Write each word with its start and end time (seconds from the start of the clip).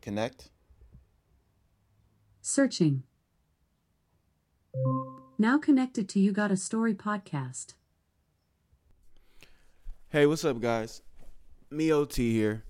Connect. 0.00 0.50
Searching. 2.40 3.02
Now 5.38 5.58
connected 5.58 6.08
to 6.10 6.20
You 6.20 6.32
Got 6.32 6.50
a 6.50 6.56
Story 6.56 6.94
podcast. 6.94 7.74
Hey, 10.10 10.26
what's 10.26 10.44
up, 10.44 10.60
guys? 10.60 11.02
Me 11.70 11.92
OT 11.92 12.32
here. 12.32 12.64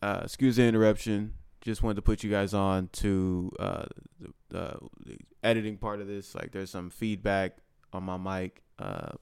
Uh, 0.00 0.20
excuse 0.22 0.56
the 0.56 0.62
interruption. 0.62 1.34
Just 1.60 1.82
wanted 1.82 1.96
to 1.96 2.02
put 2.02 2.22
you 2.22 2.30
guys 2.30 2.54
on 2.54 2.88
to 2.92 3.50
uh, 3.58 3.86
the, 4.20 4.32
the, 4.50 4.78
the 5.04 5.18
editing 5.42 5.76
part 5.78 6.00
of 6.00 6.06
this. 6.06 6.34
Like, 6.34 6.52
there's 6.52 6.70
some 6.70 6.90
feedback 6.90 7.56
on 7.92 8.04
my 8.04 8.16
mic, 8.16 8.62
uh, 8.78 9.12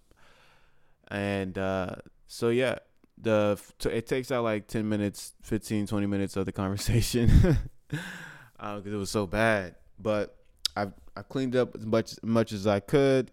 and 1.08 1.56
uh, 1.56 1.96
so 2.26 2.50
yeah, 2.50 2.78
the 3.20 3.60
it 3.84 4.06
takes 4.06 4.30
out 4.30 4.44
like 4.44 4.66
10 4.66 4.88
minutes, 4.88 5.34
15, 5.42 5.86
20 5.86 6.06
minutes 6.06 6.36
of 6.36 6.46
the 6.46 6.52
conversation 6.52 7.30
because 7.88 8.04
uh, 8.60 8.80
it 8.84 8.90
was 8.90 9.10
so 9.10 9.26
bad. 9.26 9.76
But 9.98 10.36
I 10.76 10.88
I 11.16 11.22
cleaned 11.22 11.56
up 11.56 11.76
as 11.76 11.86
much 11.86 12.12
as 12.12 12.22
much 12.22 12.52
as 12.52 12.66
I 12.66 12.80
could. 12.80 13.30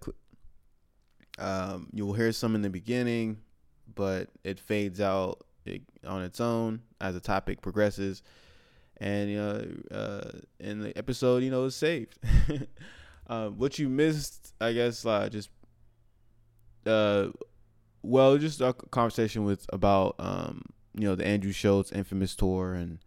Um, 1.39 1.87
you 1.93 2.05
will 2.05 2.13
hear 2.13 2.31
some 2.31 2.55
in 2.55 2.61
the 2.61 2.69
beginning, 2.69 3.39
but 3.95 4.29
it 4.43 4.59
fades 4.59 5.01
out 5.01 5.45
on 6.05 6.23
its 6.23 6.39
own 6.39 6.81
as 6.99 7.15
the 7.15 7.19
topic 7.19 7.61
progresses, 7.61 8.21
and 8.97 9.29
you 9.29 9.37
know, 9.37 9.65
uh, 9.91 10.31
in 10.59 10.79
the 10.79 10.97
episode, 10.97 11.43
you 11.43 11.49
know, 11.49 11.65
is 11.65 11.75
saved. 11.75 12.19
um, 13.27 13.57
what 13.57 13.79
you 13.79 13.89
missed, 13.89 14.53
I 14.61 14.73
guess, 14.73 15.05
uh, 15.05 15.29
just 15.29 15.49
uh, 16.85 17.27
well, 18.03 18.37
just 18.37 18.61
a 18.61 18.73
conversation 18.73 19.43
with 19.43 19.65
about 19.71 20.15
um, 20.19 20.63
you 20.95 21.07
know, 21.07 21.15
the 21.15 21.25
Andrew 21.25 21.51
Schulz 21.51 21.91
infamous 21.91 22.35
tour 22.35 22.73
and 22.73 22.99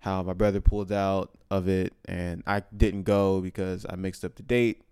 how 0.00 0.22
my 0.22 0.32
brother 0.32 0.60
pulled 0.60 0.92
out 0.92 1.30
of 1.50 1.68
it 1.68 1.92
and 2.06 2.42
I 2.46 2.62
didn't 2.76 3.02
go 3.04 3.40
because 3.40 3.86
I 3.88 3.96
mixed 3.96 4.24
up 4.24 4.36
the 4.36 4.42
date. 4.42 4.82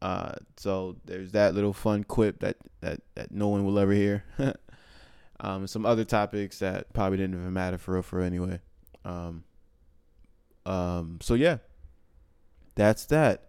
Uh, 0.00 0.34
so 0.56 0.96
there's 1.04 1.32
that 1.32 1.54
little 1.54 1.72
fun 1.72 2.02
quip 2.02 2.40
that 2.40 2.56
that 2.80 3.00
that 3.14 3.30
no 3.30 3.48
one 3.48 3.64
will 3.64 3.78
ever 3.78 3.92
hear. 3.92 4.24
um, 5.40 5.66
some 5.68 5.86
other 5.86 6.04
topics 6.04 6.58
that 6.58 6.92
probably 6.92 7.18
didn't 7.18 7.38
even 7.38 7.52
matter 7.52 7.78
for 7.78 7.94
real 7.94 8.02
for 8.02 8.20
anyway. 8.20 8.58
Um, 9.04 9.44
um, 10.66 11.18
so 11.22 11.34
yeah, 11.34 11.58
that's 12.74 13.06
that. 13.06 13.48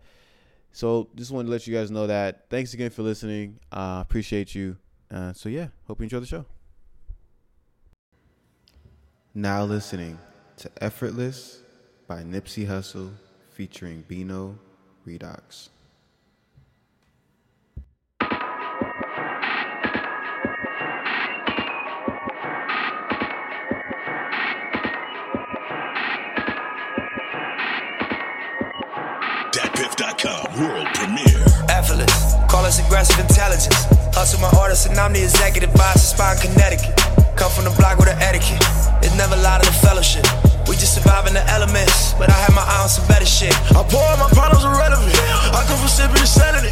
So 0.71 1.09
just 1.15 1.31
wanted 1.31 1.47
to 1.47 1.52
let 1.52 1.65
you 1.65 1.73
guys 1.73 1.89
know 1.89 2.05
that. 2.05 2.49
Thanks 2.52 2.75
again 2.75 2.91
for 2.91 3.02
listening. 3.02 3.59
Uh, 3.71 3.99
appreciate 4.02 4.53
you. 4.53 4.77
Uh, 5.14 5.31
so 5.31 5.47
yeah, 5.47 5.67
hope 5.88 6.00
you 6.00 6.03
enjoy 6.03 6.19
the 6.19 6.25
show. 6.25 6.45
Now 9.36 9.64
listening 9.64 10.17
to 10.58 10.72
Effortless 10.81 11.59
by 12.08 12.23
Nipsey 12.23 12.67
Hussle 12.67 13.11
featuring 13.52 14.03
Bino 14.08 14.58
Rideaux. 15.05 15.70
World 30.59 30.87
premiere. 30.93 31.45
Effortless, 31.69 32.35
call 32.49 32.65
us 32.65 32.79
aggressive 32.79 33.19
intelligence. 33.19 33.87
Hustle 34.13 34.39
my 34.41 34.51
artist 34.59 34.87
and 34.87 34.97
I'm 34.97 35.13
the 35.13 35.23
executive 35.23 35.71
vice 35.73 35.95
of 35.95 36.17
Spine, 36.17 36.37
Connecticut. 36.37 36.93
Come 37.35 37.51
from 37.51 37.65
the 37.65 37.73
block 37.77 37.97
with 37.97 38.09
an 38.09 38.19
etiquette. 38.21 38.61
It's 39.01 39.15
never 39.17 39.35
lie 39.35 39.59
to 39.59 39.65
the 39.65 39.77
fellowship. 39.81 40.25
We 40.67 40.75
just 40.77 40.95
surviving 40.95 41.33
the 41.33 41.43
elements, 41.49 42.13
but 42.13 42.29
I 42.29 42.37
have 42.45 42.53
my 42.55 42.63
eye 42.63 42.83
on 42.83 42.89
some 42.89 43.07
better 43.07 43.25
shit. 43.25 43.53
I 43.73 43.83
pour 43.83 44.03
out 44.03 44.19
my 44.19 44.29
problems 44.29 44.63
irrelevant. 44.63 45.11
I 45.51 45.65
come 45.67 45.77
from 45.79 45.89
sipping 45.89 46.21
insanity. 46.21 46.71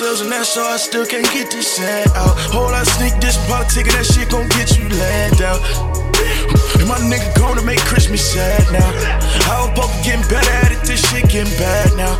Want 0.00 0.20
and 0.20 0.32
that's 0.32 0.56
all, 0.56 0.66
I 0.66 0.76
still 0.76 1.06
can't 1.06 1.26
get 1.32 1.50
this 1.50 1.66
sand 1.66 2.10
out. 2.14 2.38
Whole 2.54 2.70
lot 2.70 2.86
sneak 2.86 3.18
this 3.20 3.36
politic, 3.46 3.86
and 3.86 3.96
that 3.98 4.06
shit 4.06 4.30
gon' 4.30 4.46
get 4.54 4.78
you 4.78 4.86
land 4.94 5.42
out. 5.42 5.58
And 6.78 6.86
my 6.86 6.98
nigga 7.10 7.26
gonna 7.38 7.62
make 7.62 7.80
Christmas 7.80 8.22
sad 8.22 8.62
now. 8.70 8.86
Supposed 9.42 9.94
to 9.94 10.02
getting 10.04 10.26
better 10.30 10.50
at 10.62 10.72
it, 10.72 10.80
this 10.86 11.02
shit 11.10 11.28
getting 11.28 11.50
bad 11.58 11.90
now. 11.96 12.14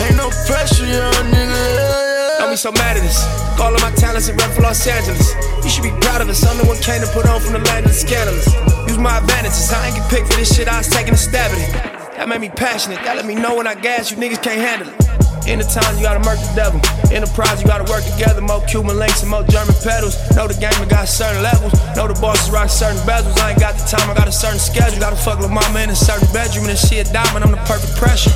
Ain't 0.00 0.16
no 0.16 0.30
pressure, 0.48 0.86
young 0.86 1.12
nigga. 1.28 2.38
Don't 2.38 2.50
be 2.50 2.56
so 2.56 2.72
mad 2.72 2.96
at 2.96 3.04
us. 3.04 3.20
All 3.60 3.74
of 3.74 3.80
my 3.82 3.92
talents 3.92 4.28
and 4.28 4.40
rep 4.40 4.50
for 4.52 4.62
Los 4.62 4.86
Angeles. 4.86 5.34
You 5.64 5.70
should 5.70 5.84
be 5.84 5.92
proud 6.00 6.20
of 6.20 6.28
us. 6.28 6.44
I'm 6.46 6.56
the 6.56 6.64
one 6.64 6.78
came 6.80 7.00
to 7.00 7.10
put 7.12 7.26
on 7.28 7.40
from 7.40 7.52
the 7.52 7.62
land 7.68 7.84
of 7.84 7.92
the 7.92 7.98
scandalous. 7.98 8.48
Use 8.88 8.98
my 8.98 9.18
advantages. 9.18 9.72
I 9.72 9.88
ain't 9.88 9.96
get 9.96 10.08
picked 10.08 10.32
for 10.32 10.38
this 10.38 10.54
shit. 10.54 10.68
I 10.68 10.78
was 10.78 10.88
taking 10.88 11.14
a 11.14 11.20
stab 11.20 11.50
at 11.52 11.58
it. 11.60 11.72
That 12.16 12.28
made 12.28 12.40
me 12.40 12.48
passionate. 12.48 13.04
That 13.04 13.16
let 13.16 13.26
me 13.26 13.34
know 13.34 13.56
when 13.56 13.66
I 13.66 13.74
gas, 13.74 14.10
you 14.10 14.16
niggas 14.16 14.42
can't 14.42 14.60
handle 14.60 14.88
it. 14.88 15.19
In 15.48 15.58
the 15.58 15.64
time, 15.64 15.96
you 15.96 16.02
gotta 16.02 16.20
murk 16.20 16.38
the 16.38 16.52
devil. 16.54 16.80
Enterprise, 17.10 17.60
you 17.60 17.66
gotta 17.66 17.88
work 17.90 18.04
together. 18.04 18.40
More 18.40 18.60
Cuban 18.66 18.98
links 18.98 19.22
and 19.22 19.30
more 19.30 19.42
German 19.48 19.74
pedals. 19.82 20.14
Know 20.36 20.46
the 20.46 20.54
game, 20.54 20.76
it 20.82 20.88
got 20.88 21.08
certain 21.08 21.42
levels. 21.42 21.72
Know 21.96 22.06
the 22.06 22.14
bosses 22.20 22.50
rock 22.52 22.68
certain 22.68 23.00
bezels. 23.08 23.38
I 23.40 23.50
ain't 23.52 23.60
got 23.60 23.74
the 23.74 23.84
time, 23.84 24.10
I 24.10 24.14
got 24.14 24.28
a 24.28 24.32
certain 24.32 24.60
schedule. 24.60 25.00
Gotta 25.00 25.16
fuck 25.16 25.38
with 25.40 25.50
mama 25.50 25.80
in 25.80 25.90
a 25.90 25.96
certain 25.96 26.28
bedroom. 26.32 26.68
And 26.68 26.74
if 26.76 26.80
she 26.80 26.98
a 26.98 27.04
diamond, 27.04 27.44
I'm 27.44 27.50
the 27.52 27.62
perfect 27.64 27.96
pressure. 27.96 28.30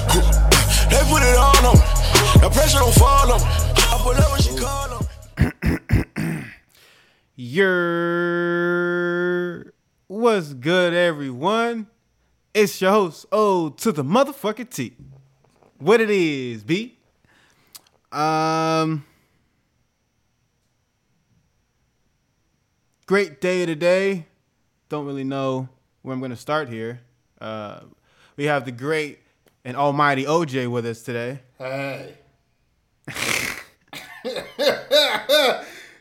They 0.90 1.02
put 1.10 1.22
it 1.22 1.36
all 1.36 1.54
on 1.66 1.76
me. 1.76 1.84
The 2.40 2.50
pressure 2.50 2.78
don't 2.78 2.94
fall 2.94 3.32
on 3.32 3.40
me. 3.40 3.46
I 3.46 3.98
put 4.02 4.18
up 4.18 4.32
when 4.32 4.40
she 4.40 4.56
call 4.56 4.90
on 4.96 5.04
me. 5.38 6.44
Your 7.36 8.14
what's 10.06 10.54
good, 10.54 10.94
everyone? 10.94 11.86
It's 12.54 12.80
your 12.80 12.92
host, 12.92 13.26
O 13.32 13.68
to 13.68 13.92
the 13.92 14.04
motherfucking 14.04 14.70
T. 14.70 14.96
What 15.78 16.00
it 16.00 16.10
is, 16.10 16.62
B? 16.62 16.93
Um, 18.14 19.04
great 23.06 23.40
day 23.40 23.66
today. 23.66 24.26
Don't 24.88 25.04
really 25.04 25.24
know 25.24 25.68
where 26.02 26.14
I'm 26.14 26.20
gonna 26.20 26.36
start 26.36 26.68
here. 26.68 27.00
Uh, 27.40 27.80
we 28.36 28.44
have 28.44 28.66
the 28.66 28.70
great 28.70 29.18
and 29.64 29.76
almighty 29.76 30.26
OJ 30.26 30.70
with 30.70 30.86
us 30.86 31.02
today. 31.02 31.40
Hey. 31.58 32.14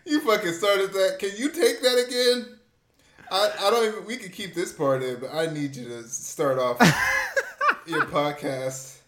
you 0.06 0.22
fucking 0.22 0.54
started 0.54 0.94
that. 0.94 1.16
Can 1.18 1.32
you 1.36 1.50
take 1.50 1.82
that 1.82 2.06
again? 2.08 2.60
I, 3.32 3.50
I 3.60 3.72
don't 3.72 3.88
even. 3.88 4.06
We 4.06 4.18
could 4.18 4.34
keep 4.34 4.54
this 4.54 4.72
part 4.72 5.02
in, 5.02 5.20
but 5.20 5.34
I 5.34 5.48
need 5.52 5.76
you 5.76 5.86
to 5.86 6.04
start 6.04 6.60
off 6.60 6.78
your 7.88 8.06
podcast 8.06 9.00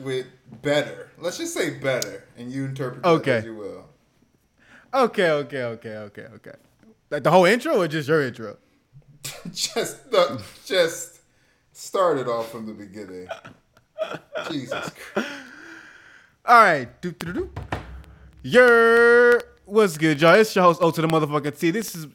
with 0.00 0.26
better. 0.62 1.10
Let's 1.18 1.38
just 1.38 1.54
say 1.54 1.70
better, 1.78 2.24
and 2.36 2.50
you 2.50 2.64
interpret 2.66 3.04
Okay. 3.04 3.38
as 3.38 3.44
you 3.44 3.54
will. 3.54 3.84
Okay, 4.94 5.30
okay, 5.30 5.62
okay, 5.64 5.96
okay, 5.96 6.26
okay. 6.36 6.52
Like 7.10 7.22
the 7.22 7.30
whole 7.30 7.44
intro 7.44 7.80
or 7.80 7.88
just 7.88 8.08
your 8.08 8.22
intro? 8.22 8.56
just 9.52 10.10
the, 10.10 10.42
just 10.64 11.20
start 11.72 12.18
it 12.18 12.26
off 12.28 12.50
from 12.50 12.66
the 12.66 12.72
beginning. 12.72 13.28
Jesus 14.50 14.90
Christ. 15.12 15.28
All 16.44 16.62
right. 16.62 17.02
Doop, 17.02 17.14
doop, 17.16 17.34
doop. 17.34 17.80
Your 18.42 19.42
what's 19.64 19.98
good, 19.98 20.20
y'all? 20.20 20.34
It's 20.34 20.54
your 20.54 20.64
host, 20.64 20.80
O 20.82 20.90
to 20.90 21.02
the 21.02 21.08
motherfucking 21.08 21.58
T. 21.58 21.70
This 21.70 21.94
is 21.94 22.06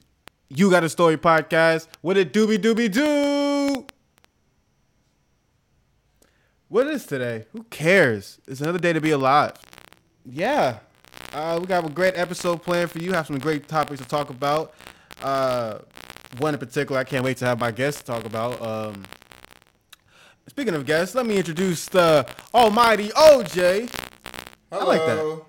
You 0.50 0.72
Got 0.72 0.84
a 0.84 0.90
Story 0.90 1.18
podcast. 1.18 1.88
What 2.02 2.18
it 2.18 2.34
doobie 2.34 2.58
doobie 2.58 2.92
do? 2.92 3.43
What 6.74 6.88
is 6.88 7.06
today? 7.06 7.46
Who 7.52 7.62
cares? 7.66 8.40
It's 8.48 8.60
another 8.60 8.80
day 8.80 8.94
to 8.94 9.00
be 9.00 9.12
alive. 9.12 9.54
Yeah. 10.26 10.80
Uh, 11.32 11.60
we 11.62 11.68
got 11.68 11.86
a 11.86 11.88
great 11.88 12.18
episode 12.18 12.64
planned 12.64 12.90
for 12.90 12.98
you. 12.98 13.14
Have 13.14 13.28
some 13.28 13.38
great 13.38 13.68
topics 13.68 14.02
to 14.02 14.08
talk 14.08 14.32
about. 14.32 14.74
Uh, 15.22 15.78
one 16.40 16.56
in 16.56 16.60
particular, 16.60 17.00
I 17.00 17.04
can't 17.04 17.24
wait 17.24 17.38
to 17.38 17.46
have 17.46 17.60
my 17.60 17.70
guests 17.70 18.02
talk 18.02 18.26
about. 18.26 18.60
Um, 18.60 19.04
speaking 20.48 20.74
of 20.74 20.88
guests, 20.88 21.14
let 21.14 21.28
me 21.28 21.38
introduce 21.38 21.88
the 21.90 22.26
almighty 22.56 23.10
OJ. 23.10 23.88
Hello. 24.72 24.88
like 24.88 25.06
that. 25.06 25.42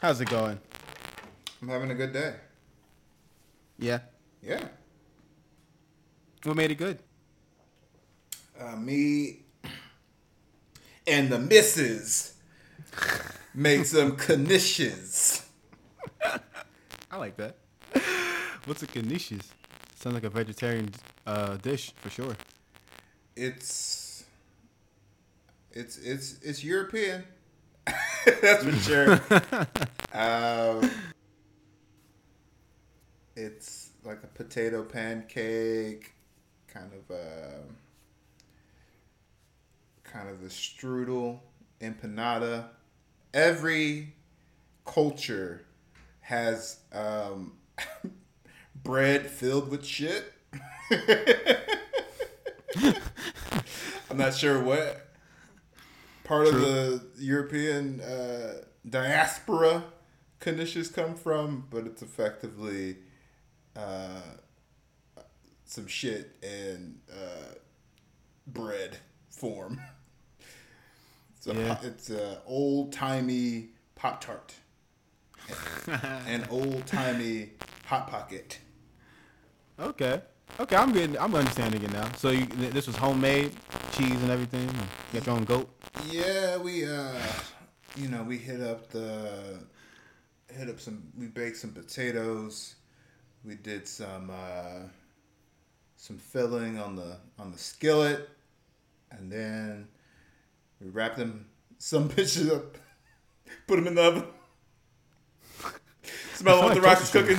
How's 0.00 0.22
it 0.22 0.30
going? 0.30 0.58
I'm 1.60 1.68
having 1.68 1.90
a 1.90 1.94
good 1.94 2.14
day. 2.14 2.36
Yeah. 3.78 3.98
Yeah. 4.42 4.64
What 6.42 6.56
made 6.56 6.70
it 6.70 6.76
good? 6.76 7.00
Uh, 8.60 8.76
me 8.76 9.38
and 11.06 11.30
the 11.30 11.38
missus 11.38 12.34
made 13.54 13.86
some 13.86 14.18
knishes. 14.18 15.46
I 17.10 17.16
like 17.16 17.38
that. 17.38 17.56
What's 18.66 18.82
a 18.82 18.86
knishes? 18.86 19.46
Sounds 19.94 20.12
like 20.12 20.24
a 20.24 20.28
vegetarian 20.28 20.90
uh, 21.26 21.56
dish 21.56 21.94
for 21.96 22.10
sure. 22.10 22.36
It's 23.34 24.24
it's 25.72 25.96
it's 25.96 26.42
it's 26.42 26.62
European. 26.62 27.24
That's 28.42 28.64
for 28.64 28.72
sure. 28.72 29.12
um, 30.12 30.90
it's 33.36 33.90
like 34.04 34.22
a 34.22 34.26
potato 34.26 34.82
pancake, 34.82 36.12
kind 36.68 36.90
of 36.92 37.16
a 37.16 37.62
kind 40.12 40.28
of 40.28 40.40
the 40.42 40.48
strudel 40.48 41.40
empanada. 41.80 42.66
Every 43.32 44.14
culture 44.84 45.64
has 46.20 46.78
um, 46.92 47.52
bread 48.82 49.26
filled 49.26 49.68
with 49.68 49.84
shit. 49.84 50.32
I'm 54.10 54.16
not 54.16 54.34
sure 54.34 54.62
what 54.62 55.08
part 56.24 56.48
of 56.48 56.60
the 56.60 57.02
European 57.18 58.00
uh, 58.00 58.62
diaspora 58.88 59.84
knishes 60.40 60.92
come 60.92 61.14
from, 61.14 61.66
but 61.70 61.86
it's 61.86 62.02
effectively 62.02 62.96
uh, 63.76 64.20
some 65.64 65.86
shit 65.86 66.36
in 66.42 66.98
uh, 67.10 67.54
bread 68.46 68.98
form. 69.28 69.80
It's 71.40 71.46
a, 71.46 71.54
Yeah. 71.54 71.78
it's 71.82 72.10
a 72.10 72.42
old 72.44 72.92
timey 72.92 73.70
pop 73.94 74.20
tart, 74.20 74.52
an 76.26 76.46
old 76.50 76.86
timey 76.86 77.52
hot 77.86 78.08
pocket. 78.08 78.58
Okay. 79.78 80.20
Okay, 80.58 80.76
I'm 80.76 80.92
getting. 80.92 81.18
I'm 81.18 81.34
understanding 81.34 81.82
it 81.82 81.92
now. 81.92 82.12
So 82.18 82.28
you, 82.28 82.44
this 82.44 82.86
was 82.86 82.94
homemade, 82.96 83.52
cheese 83.92 84.20
and 84.20 84.30
everything. 84.30 84.68
You 84.68 85.20
got 85.20 85.26
your 85.26 85.36
own 85.36 85.44
goat. 85.44 85.70
Yeah, 86.10 86.58
we 86.58 86.84
uh, 86.84 87.14
you 87.96 88.08
know, 88.08 88.22
we 88.22 88.36
hit 88.36 88.60
up 88.60 88.90
the 88.90 89.60
hit 90.48 90.68
up 90.68 90.78
some. 90.78 91.04
We 91.16 91.26
baked 91.28 91.56
some 91.56 91.70
potatoes. 91.70 92.74
We 93.46 93.54
did 93.54 93.88
some 93.88 94.28
uh, 94.30 94.88
some 95.96 96.18
filling 96.18 96.78
on 96.78 96.96
the 96.96 97.16
on 97.38 97.50
the 97.50 97.58
skillet, 97.58 98.28
and 99.10 99.32
then 99.32 99.88
we 100.80 100.88
wrap 100.88 101.16
them 101.16 101.46
some 101.78 102.08
bitches 102.10 102.54
up, 102.54 102.76
put 103.66 103.76
them 103.76 103.86
in 103.86 103.94
the 103.94 104.02
oven. 104.02 104.24
Smell 106.34 106.62
what 106.62 106.74
the 106.74 106.80
rock 106.80 107.00
is 107.00 107.10
cooking. 107.10 107.38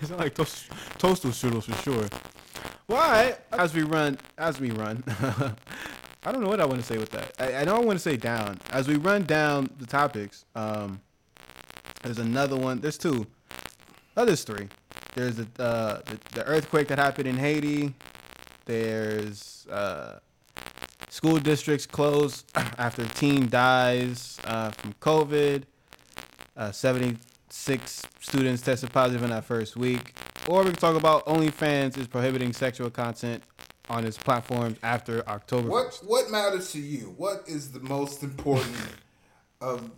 It's 0.00 0.10
not 0.10 0.18
like 0.18 0.34
toast, 0.34 0.70
toastal 0.98 1.30
strudels 1.30 1.64
for 1.64 1.82
sure. 1.82 2.08
Well. 2.86 3.36
As 3.52 3.74
we 3.74 3.82
run, 3.82 4.18
as 4.36 4.60
we 4.60 4.70
run, 4.70 5.02
I 6.26 6.32
don't 6.32 6.42
know 6.42 6.48
what 6.48 6.60
I 6.60 6.66
want 6.66 6.80
to 6.80 6.86
say 6.86 6.98
with 6.98 7.10
that. 7.10 7.32
I, 7.38 7.56
I 7.56 7.64
know 7.64 7.76
I 7.76 7.80
want 7.80 7.98
to 7.98 8.02
say 8.02 8.16
down. 8.16 8.58
As 8.70 8.88
we 8.88 8.96
run 8.96 9.24
down 9.24 9.70
the 9.78 9.86
topics, 9.86 10.44
um, 10.54 11.00
there's 12.02 12.18
another 12.18 12.56
one. 12.56 12.80
There's 12.80 12.98
two. 12.98 13.26
Oh, 14.16 14.24
there's 14.24 14.44
three. 14.44 14.68
There's 15.14 15.36
the, 15.36 15.46
uh, 15.62 16.00
the 16.06 16.18
the 16.34 16.44
earthquake 16.46 16.88
that 16.88 16.98
happened 16.98 17.28
in 17.28 17.36
Haiti. 17.36 17.94
There's 18.64 19.66
uh, 19.70 20.18
school 21.08 21.38
districts 21.38 21.86
closed 21.86 22.50
after 22.78 23.06
teen 23.06 23.48
dies 23.48 24.38
uh, 24.44 24.70
from 24.70 24.94
COVID. 24.94 25.64
Uh, 26.56 26.72
76 26.72 28.02
students 28.20 28.62
tested 28.62 28.92
positive 28.92 29.22
in 29.22 29.30
that 29.30 29.44
first 29.44 29.76
week. 29.76 30.14
Or 30.48 30.62
we 30.62 30.70
can 30.70 30.78
talk 30.78 30.96
about 30.96 31.26
OnlyFans 31.26 31.98
is 31.98 32.06
prohibiting 32.06 32.52
sexual 32.52 32.90
content 32.90 33.42
on 33.90 34.04
its 34.04 34.16
platforms 34.16 34.78
after 34.82 35.28
October. 35.28 35.68
What 35.68 35.90
1st. 35.92 36.04
what 36.06 36.30
matters 36.30 36.72
to 36.72 36.80
you? 36.80 37.14
What 37.16 37.44
is 37.46 37.72
the 37.72 37.80
most 37.80 38.22
important 38.22 38.76
of 39.60 39.90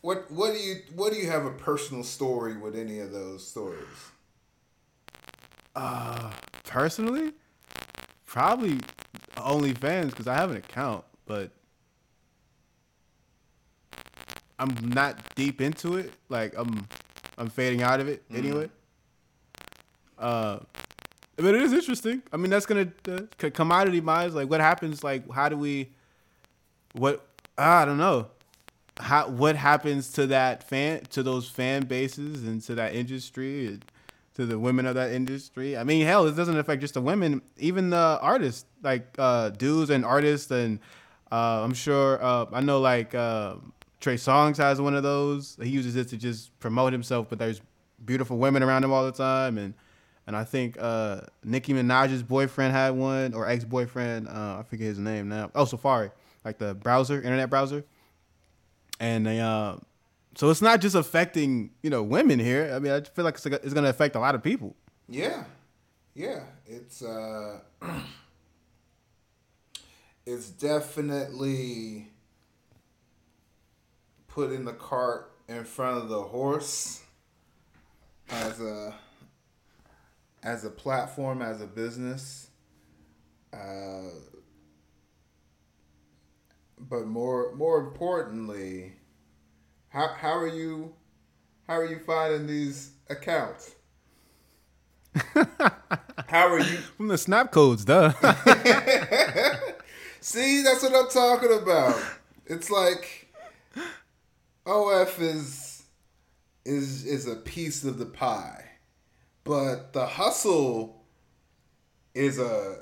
what 0.00 0.30
what 0.30 0.52
do 0.54 0.58
you 0.58 0.76
what 0.94 1.12
do 1.12 1.18
you 1.18 1.30
have 1.30 1.46
a 1.46 1.50
personal 1.50 2.04
story 2.04 2.56
with 2.56 2.76
any 2.76 2.98
of 3.00 3.12
those 3.12 3.46
stories? 3.46 3.86
Personally, 6.64 7.32
probably 8.34 8.80
OnlyFans 9.36 10.10
because 10.10 10.26
I 10.26 10.34
have 10.34 10.50
an 10.50 10.56
account, 10.56 11.04
but 11.24 11.52
I'm 14.58 14.76
not 14.82 15.20
deep 15.36 15.60
into 15.60 15.98
it. 15.98 16.12
Like 16.28 16.52
I'm, 16.56 16.88
I'm 17.38 17.48
fading 17.48 17.82
out 17.82 18.00
of 18.00 18.08
it 18.08 18.24
anyway. 18.34 18.70
Uh, 20.18 20.58
but 21.36 21.54
it 21.54 21.62
is 21.62 21.72
interesting. 21.72 22.22
I 22.32 22.36
mean, 22.36 22.50
that's 22.50 22.66
gonna 22.66 22.88
uh, 23.08 23.50
commodity 23.50 24.00
wise. 24.00 24.34
Like, 24.34 24.50
what 24.50 24.60
happens? 24.60 25.04
Like, 25.04 25.30
how 25.30 25.48
do 25.48 25.56
we? 25.56 25.90
What 26.92 27.24
I 27.56 27.84
don't 27.84 27.98
know. 27.98 28.28
How 28.98 29.28
what 29.28 29.54
happens 29.54 30.12
to 30.14 30.26
that 30.28 30.68
fan 30.68 31.02
to 31.10 31.22
those 31.22 31.48
fan 31.48 31.84
bases 31.84 32.42
and 32.42 32.60
to 32.62 32.74
that 32.74 32.96
industry 32.96 33.68
and 33.68 33.84
to 34.34 34.46
the 34.46 34.58
women 34.58 34.86
of 34.86 34.94
that 34.94 35.12
industry? 35.12 35.76
I 35.76 35.84
mean, 35.84 36.04
hell, 36.06 36.26
it 36.26 36.36
doesn't 36.36 36.58
affect 36.58 36.80
just 36.80 36.94
the 36.94 37.00
women, 37.00 37.42
even 37.56 37.90
the 37.90 38.18
artists, 38.20 38.66
like 38.82 39.14
uh, 39.18 39.50
dudes 39.50 39.90
and 39.90 40.04
artists, 40.04 40.50
and 40.50 40.80
uh, 41.30 41.62
I'm 41.62 41.74
sure 41.74 42.22
uh, 42.22 42.46
I 42.52 42.60
know 42.60 42.80
like 42.80 43.14
uh, 43.14 43.56
Trey 44.00 44.16
Songz 44.16 44.56
has 44.58 44.80
one 44.80 44.94
of 44.94 45.02
those. 45.02 45.56
He 45.62 45.70
uses 45.70 45.96
it 45.96 46.08
to 46.08 46.16
just 46.16 46.58
promote 46.60 46.92
himself, 46.92 47.28
but 47.28 47.38
there's 47.38 47.60
beautiful 48.04 48.36
women 48.38 48.62
around 48.62 48.84
him 48.84 48.92
all 48.92 49.04
the 49.04 49.12
time, 49.12 49.58
and 49.58 49.74
and 50.26 50.36
I 50.36 50.44
think 50.44 50.76
uh, 50.80 51.20
Nicki 51.42 51.74
Minaj's 51.74 52.22
boyfriend 52.22 52.72
had 52.72 52.90
one 52.90 53.34
or 53.34 53.48
ex 53.48 53.64
boyfriend. 53.64 54.28
Uh, 54.28 54.58
I 54.58 54.62
forget 54.62 54.86
his 54.86 54.98
name 54.98 55.28
now. 55.28 55.50
Oh, 55.54 55.64
Safari, 55.64 56.10
like 56.44 56.58
the 56.58 56.74
browser, 56.74 57.16
internet 57.16 57.50
browser. 57.50 57.84
And 59.00 59.26
they, 59.26 59.40
uh, 59.40 59.76
so 60.36 60.50
it's 60.50 60.62
not 60.62 60.80
just 60.80 60.94
affecting 60.94 61.70
you 61.82 61.90
know 61.90 62.02
women 62.02 62.38
here. 62.38 62.72
I 62.74 62.78
mean, 62.78 62.92
I 62.92 63.00
feel 63.00 63.24
like 63.24 63.34
it's, 63.34 63.46
it's 63.46 63.74
going 63.74 63.84
to 63.84 63.90
affect 63.90 64.16
a 64.16 64.20
lot 64.20 64.34
of 64.34 64.42
people. 64.42 64.76
Yeah, 65.08 65.44
yeah. 66.14 66.40
It's 66.66 67.02
uh, 67.02 67.60
it's 70.26 70.48
definitely 70.50 72.08
putting 74.28 74.64
the 74.64 74.72
cart 74.72 75.32
in 75.48 75.64
front 75.64 75.98
of 75.98 76.08
the 76.08 76.22
horse 76.22 77.02
as 78.30 78.60
a 78.60 78.94
as 80.42 80.64
a 80.64 80.70
platform 80.70 81.42
as 81.42 81.60
a 81.60 81.66
business. 81.66 82.48
Uh, 83.52 84.10
but 86.78 87.06
more 87.06 87.54
more 87.54 87.78
importantly, 87.78 88.94
how 89.94 90.08
how 90.08 90.36
are 90.36 90.48
you 90.48 90.92
how 91.68 91.74
are 91.74 91.86
you 91.86 92.00
finding 92.00 92.46
these 92.46 92.90
accounts? 93.08 93.74
How 96.26 96.48
are 96.48 96.58
you? 96.58 96.78
From 96.96 97.06
the 97.06 97.16
snap 97.16 97.52
codes, 97.52 97.84
duh. 97.84 98.10
See, 100.20 100.62
that's 100.62 100.82
what 100.82 100.92
I'm 100.92 101.08
talking 101.08 101.56
about. 101.56 102.02
It's 102.46 102.70
like 102.70 103.28
OF 104.66 105.20
is 105.20 105.84
is 106.64 107.04
is 107.04 107.28
a 107.28 107.36
piece 107.36 107.84
of 107.84 107.98
the 107.98 108.06
pie, 108.06 108.64
but 109.44 109.92
the 109.92 110.06
hustle 110.06 111.04
is 112.14 112.40
a. 112.40 112.78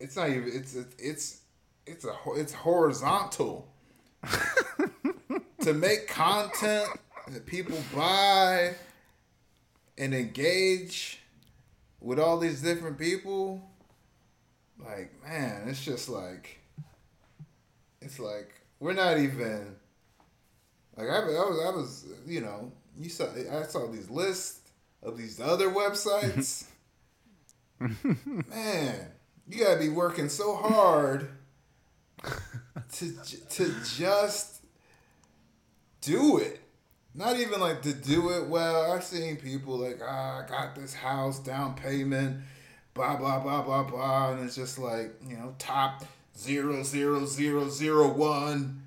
It's 0.00 0.16
not 0.16 0.30
even. 0.30 0.50
It's 0.52 0.74
it's 0.74 0.96
it's 0.98 1.42
it's 1.86 2.04
a 2.04 2.12
it's 2.34 2.52
horizontal. 2.52 3.72
to 5.66 5.74
make 5.74 6.06
content 6.06 6.86
that 7.26 7.44
people 7.44 7.76
buy 7.92 8.72
and 9.98 10.14
engage 10.14 11.18
with 12.00 12.20
all 12.20 12.38
these 12.38 12.62
different 12.62 12.96
people 12.96 13.60
like 14.78 15.10
man 15.26 15.64
it's 15.66 15.84
just 15.84 16.08
like 16.08 16.60
it's 18.00 18.20
like 18.20 18.52
we're 18.78 18.92
not 18.92 19.18
even 19.18 19.74
like 20.96 21.08
I, 21.08 21.16
I 21.16 21.24
was 21.24 21.60
I 21.64 21.70
was 21.76 22.06
you 22.28 22.42
know 22.42 22.70
you 22.96 23.08
saw 23.08 23.26
I 23.50 23.64
saw 23.64 23.90
these 23.90 24.08
lists 24.08 24.60
of 25.02 25.18
these 25.18 25.40
other 25.40 25.68
websites. 25.68 26.66
Man 27.80 29.10
you 29.48 29.64
gotta 29.64 29.80
be 29.80 29.88
working 29.88 30.28
so 30.28 30.54
hard 30.54 31.28
to 32.92 33.16
to 33.50 33.74
just 33.96 34.55
do 36.06 36.38
it 36.38 36.60
not 37.16 37.38
even 37.38 37.60
like 37.60 37.82
to 37.82 37.94
do 37.94 38.30
it 38.30 38.46
well. 38.46 38.92
I've 38.92 39.02
seen 39.02 39.36
people 39.36 39.78
like, 39.78 40.00
ah, 40.04 40.44
I 40.44 40.48
got 40.48 40.76
this 40.76 40.92
house 40.92 41.38
down 41.38 41.74
payment, 41.74 42.42
blah 42.92 43.16
blah 43.16 43.40
blah 43.40 43.62
blah 43.62 43.84
blah, 43.84 44.32
and 44.32 44.44
it's 44.44 44.54
just 44.54 44.78
like 44.78 45.14
you 45.26 45.36
know 45.36 45.54
top 45.58 46.04
zero 46.36 46.82
zero 46.82 47.24
zero 47.24 47.68
zero 47.70 48.12
one 48.12 48.82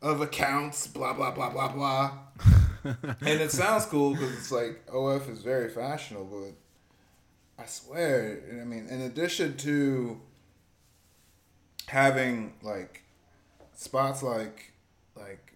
of 0.00 0.20
accounts, 0.20 0.86
blah 0.86 1.12
blah 1.12 1.30
blah 1.30 1.50
blah 1.50 1.68
blah. 1.68 2.18
and 2.84 3.40
it 3.40 3.52
sounds 3.52 3.84
cool 3.86 4.12
because 4.12 4.32
it's 4.32 4.50
like 4.50 4.82
OF 4.92 5.28
is 5.28 5.42
very 5.42 5.68
fashionable, 5.68 6.54
but 7.58 7.62
I 7.62 7.66
swear, 7.66 8.40
I 8.50 8.64
mean, 8.64 8.86
in 8.88 9.02
addition 9.02 9.58
to 9.58 10.18
having 11.86 12.54
like 12.62 13.02
spots 13.74 14.22
like 14.22 14.72
like 15.14 15.51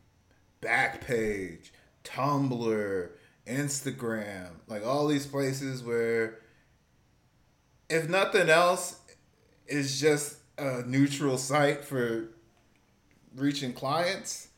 Backpage, 0.62 1.70
Tumblr, 2.04 3.10
Instagram, 3.46 4.48
like 4.66 4.84
all 4.84 5.06
these 5.06 5.26
places 5.26 5.82
where 5.82 6.38
if 7.88 8.08
nothing 8.08 8.48
else, 8.48 9.00
it's 9.66 10.00
just 10.00 10.38
a 10.58 10.82
neutral 10.82 11.38
site 11.38 11.84
for 11.84 12.28
reaching 13.36 13.72
clients 13.72 14.48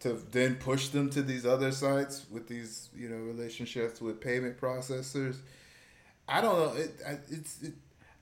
to 0.00 0.12
then 0.30 0.56
push 0.56 0.88
them 0.88 1.08
to 1.10 1.22
these 1.22 1.46
other 1.46 1.72
sites 1.72 2.26
with 2.30 2.48
these 2.48 2.90
you 2.94 3.08
know 3.08 3.16
relationships 3.16 4.00
with 4.00 4.20
payment 4.20 4.60
processors. 4.60 5.36
I 6.28 6.40
don't 6.40 6.58
know. 6.58 6.80
It, 6.80 6.92
it's 7.30 7.62
it, 7.62 7.74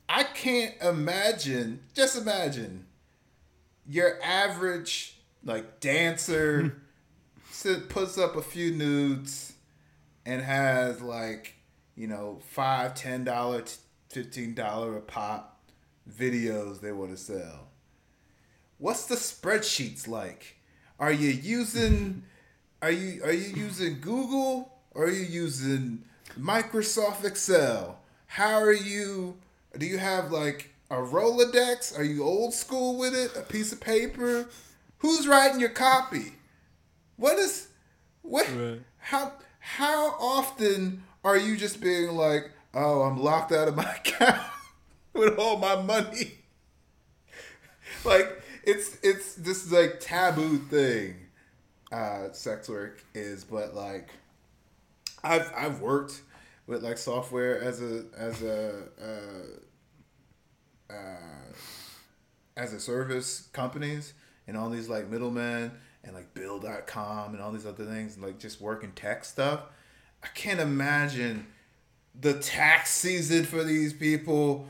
I 0.09 0.23
can't 0.25 0.75
imagine. 0.83 1.81
Just 1.95 2.17
imagine 2.17 2.87
your 3.89 4.23
average 4.23 5.19
like 5.45 5.81
dancer 5.81 6.63
sit, 6.63 6.73
puts 7.89 8.19
up 8.19 8.37
a 8.37 8.43
few 8.43 8.73
nudes 8.73 9.55
and 10.27 10.43
has 10.43 11.01
like 11.01 11.55
you 11.97 12.07
know 12.07 12.41
five 12.51 12.95
ten 12.95 13.25
dollar 13.25 13.65
fifteen 14.09 14.55
dollar 14.55 14.97
a 14.97 15.01
pop 15.01 15.61
videos 16.11 16.81
they 16.81 16.93
want 16.93 17.11
to 17.11 17.17
sell. 17.17 17.69
What's 18.79 19.07
the 19.07 19.15
spreadsheets 19.15 20.07
like? 20.07 20.57
Are 20.99 21.13
you 21.13 21.31
using 21.31 22.25
are 22.83 22.91
you 22.91 23.23
are 23.25 23.33
you 23.33 23.55
using 23.55 24.01
google? 24.01 24.71
Or 24.93 25.07
are 25.07 25.11
you 25.11 25.25
using 25.25 26.05
microsoft 26.39 27.25
excel? 27.25 27.99
How 28.27 28.61
are 28.61 28.73
you 28.73 29.37
do 29.79 29.87
you 29.87 29.99
have 29.99 30.31
like 30.31 30.71
a 30.91 30.97
rolodex? 30.97 31.99
Are 31.99 32.05
you 32.05 32.23
old 32.23 32.55
school 32.55 32.99
with 32.99 33.15
it? 33.15 33.37
A 33.37 33.43
piece 33.43 33.73
of 33.73 33.81
paper? 33.81 34.49
Who's 34.99 35.27
writing 35.27 35.61
your 35.61 35.71
copy 35.71 36.35
what 37.17 37.39
is 37.39 37.69
what 38.23 38.47
Right. 38.51 38.81
how 38.99 39.33
how 39.59 40.09
often 40.21 41.03
are 41.25 41.37
you 41.37 41.57
just 41.57 41.81
being 41.81 42.11
like 42.17 42.51
oh 42.75 43.03
i'm 43.03 43.17
locked 43.23 43.53
out 43.53 43.69
of 43.69 43.77
my 43.77 43.85
account 44.05 44.41
with 45.13 45.39
all 45.39 45.57
my 45.59 45.81
money 45.81 46.33
like 48.05 48.43
it's 48.65 48.97
it's 49.03 49.35
this 49.35 49.71
like 49.71 50.01
taboo 50.01 50.59
thing 50.59 51.15
uh 51.93 52.33
sex 52.33 52.69
work 52.69 53.03
is 53.15 53.45
but 53.45 53.75
like 53.75 54.09
i've 55.23 55.53
i've 55.57 55.81
worked 55.81 56.23
with 56.67 56.83
like 56.83 56.99
software 56.99 57.61
as 57.61 57.81
a 57.83 58.05
as 58.17 58.43
a 58.43 58.85
uh, 59.01 60.93
uh 60.93 61.53
as 62.57 62.73
a 62.73 62.81
service 62.81 63.49
companies 63.53 64.15
and 64.47 64.57
all 64.57 64.71
these 64.71 64.89
like 64.89 65.09
middlemen 65.09 65.73
and 66.05 66.15
like 66.15 66.33
bill.com 66.35 67.33
and 67.35 67.43
all 67.43 67.51
these 67.51 67.67
other 67.67 67.85
things 67.85 68.19
like 68.19 68.39
just 68.39 68.61
working 68.61 68.93
tech 68.93 69.25
stuff 69.25 69.61
i 70.23 70.29
can't 70.29 70.61
imagine 70.61 71.47
the 72.19 72.35
tax 72.35 72.91
season 72.91 73.45
for 73.45 73.65
these 73.65 73.93
people. 73.93 74.69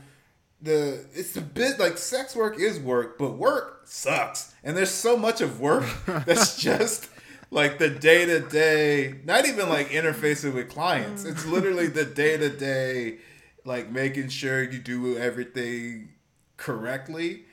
The 0.61 1.05
it's 1.13 1.35
a 1.37 1.41
bit 1.41 1.79
like 1.79 1.97
sex 1.97 2.35
work 2.35 2.59
is 2.59 2.79
work 2.79 3.17
but 3.17 3.33
work 3.33 3.81
sucks. 3.85 4.53
And 4.63 4.75
there's 4.75 4.91
so 4.91 5.17
much 5.17 5.41
of 5.41 5.59
work 5.59 5.85
that's 6.25 6.57
just 6.57 7.09
like 7.51 7.77
the 7.77 7.89
day-to-day 7.89 9.19
not 9.23 9.45
even 9.45 9.69
like 9.69 9.89
interfacing 9.89 10.53
with 10.53 10.69
clients. 10.69 11.23
It's 11.25 11.43
mm. 11.43 11.51
literally 11.51 11.87
the 11.87 12.05
day-to-day 12.21 13.19
like 13.63 13.91
making 13.91 14.29
sure 14.29 14.63
you 14.63 14.79
do 14.79 15.17
everything 15.17 16.09
correctly. 16.57 17.43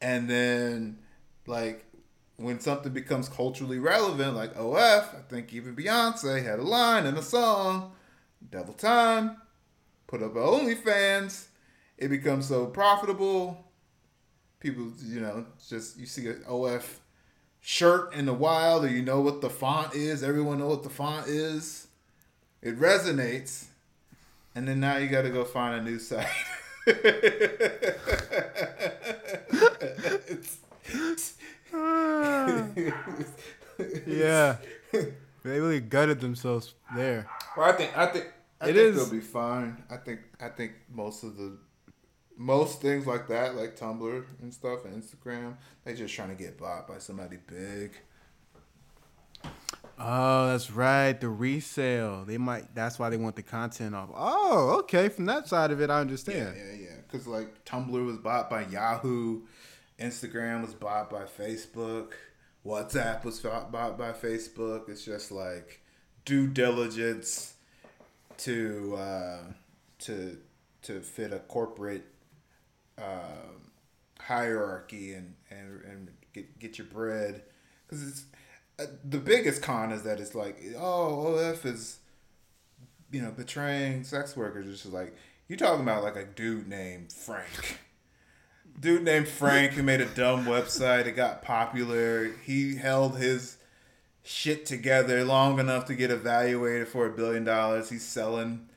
And 0.00 0.30
then 0.30 0.98
like 1.46 1.84
when 2.40 2.58
something 2.58 2.92
becomes 2.92 3.28
culturally 3.28 3.78
relevant 3.78 4.34
like 4.34 4.54
of 4.56 4.74
i 4.74 5.00
think 5.28 5.52
even 5.52 5.76
beyonce 5.76 6.44
had 6.44 6.58
a 6.58 6.62
line 6.62 7.06
in 7.06 7.16
a 7.16 7.22
song 7.22 7.92
double 8.50 8.74
time 8.74 9.36
put 10.10 10.22
up 10.22 10.34
OnlyFans, 10.34 11.46
it 11.96 12.08
becomes 12.08 12.48
so 12.48 12.66
profitable. 12.66 13.64
People, 14.58 14.88
you 15.04 15.20
know, 15.20 15.46
just 15.68 15.98
you 15.98 16.04
see 16.04 16.26
an 16.26 16.42
OF 16.48 17.00
shirt 17.60 18.12
in 18.12 18.26
the 18.26 18.34
wild, 18.34 18.84
or 18.84 18.88
you 18.88 19.02
know 19.02 19.20
what 19.20 19.40
the 19.40 19.48
font 19.48 19.94
is. 19.94 20.22
Everyone 20.22 20.58
know 20.58 20.68
what 20.68 20.82
the 20.82 20.90
font 20.90 21.28
is. 21.28 21.86
It 22.60 22.78
resonates, 22.78 23.66
and 24.54 24.68
then 24.68 24.80
now 24.80 24.96
you 24.96 25.08
got 25.08 25.22
to 25.22 25.30
go 25.30 25.44
find 25.44 25.80
a 25.80 25.90
new 25.90 25.98
site. 25.98 26.26
It's- 30.92 31.34
Yeah. 34.06 34.56
They 34.92 35.58
really 35.58 35.80
gutted 35.80 36.20
themselves 36.20 36.74
there. 36.94 37.26
Well, 37.56 37.66
I 37.66 37.72
think 37.72 37.96
I 37.96 38.06
think 38.06 38.26
I 38.60 38.68
It 38.68 38.74
think 38.74 38.76
is- 38.76 38.96
they'll 38.96 39.10
be 39.10 39.20
fine. 39.24 39.82
I 39.88 39.96
think 39.96 40.20
I 40.40 40.48
think 40.50 40.72
most 40.92 41.22
of 41.24 41.36
the 41.36 41.56
most 42.36 42.80
things 42.82 43.06
like 43.06 43.28
that, 43.28 43.54
like 43.54 43.76
Tumblr 43.76 44.24
and 44.42 44.52
stuff 44.52 44.84
and 44.84 45.02
Instagram, 45.02 45.56
they're 45.84 45.94
just 45.94 46.14
trying 46.14 46.28
to 46.28 46.34
get 46.34 46.58
bought 46.58 46.86
by 46.88 46.98
somebody 46.98 47.38
big. 47.46 47.92
Oh, 49.98 50.46
that's 50.48 50.70
right. 50.70 51.18
The 51.18 51.28
resale. 51.28 52.24
They 52.24 52.38
might. 52.38 52.74
That's 52.74 52.98
why 52.98 53.10
they 53.10 53.18
want 53.18 53.36
the 53.36 53.42
content 53.42 53.94
off. 53.94 54.08
Oh, 54.14 54.78
okay. 54.80 55.08
From 55.10 55.26
that 55.26 55.46
side 55.48 55.70
of 55.70 55.80
it, 55.80 55.90
I 55.90 55.94
Yeah, 55.96 56.00
understand. 56.00 56.56
yeah, 56.56 56.72
yeah. 56.88 56.96
Because 57.10 57.26
like 57.26 57.64
Tumblr 57.64 58.04
was 58.06 58.16
bought 58.18 58.48
by 58.50 58.62
Yahoo, 58.66 59.42
Instagram 60.00 60.62
was 60.62 60.74
bought 60.74 61.10
by 61.10 61.24
Facebook, 61.24 62.12
WhatsApp 62.64 63.24
was 63.24 63.40
bought 63.40 63.70
by 63.98 64.12
Facebook. 64.12 64.88
It's 64.88 65.04
just 65.04 65.30
like 65.30 65.82
due 66.24 66.46
diligence 66.46 67.54
to 68.38 68.96
uh, 68.96 69.38
to 70.00 70.38
to 70.82 71.00
fit 71.00 71.32
a 71.32 71.38
corporate 71.40 72.04
um, 72.98 73.72
hierarchy 74.18 75.14
and 75.14 75.34
and 75.50 75.84
and 75.84 76.08
get 76.32 76.58
get 76.58 76.78
your 76.78 76.86
bread. 76.86 77.42
Because 77.86 78.06
it's 78.06 78.24
uh, 78.78 78.86
the 79.04 79.18
biggest 79.18 79.62
con 79.62 79.92
is 79.92 80.02
that 80.02 80.20
it's 80.20 80.34
like 80.34 80.58
oh 80.78 81.36
OF 81.36 81.64
is 81.64 81.98
you 83.10 83.22
know 83.22 83.30
betraying 83.30 84.04
sex 84.04 84.36
workers. 84.36 84.68
It's 84.68 84.82
just 84.82 84.94
like 84.94 85.14
you 85.48 85.56
talking 85.56 85.82
about 85.82 86.02
like 86.02 86.16
a 86.16 86.24
dude 86.24 86.68
named 86.68 87.12
Frank 87.12 87.78
dude 88.78 89.02
named 89.02 89.28
Frank 89.28 89.72
who 89.72 89.82
made 89.82 90.00
a 90.00 90.06
dumb 90.06 90.44
website. 90.44 91.06
It 91.06 91.12
got 91.12 91.42
popular. 91.42 92.30
He 92.44 92.76
held 92.76 93.18
his 93.18 93.56
shit 94.22 94.66
together 94.66 95.24
long 95.24 95.58
enough 95.58 95.86
to 95.86 95.94
get 95.94 96.10
evaluated 96.10 96.88
for 96.88 97.06
a 97.06 97.10
billion 97.10 97.44
dollars. 97.44 97.90
He's 97.90 98.04
selling 98.04 98.68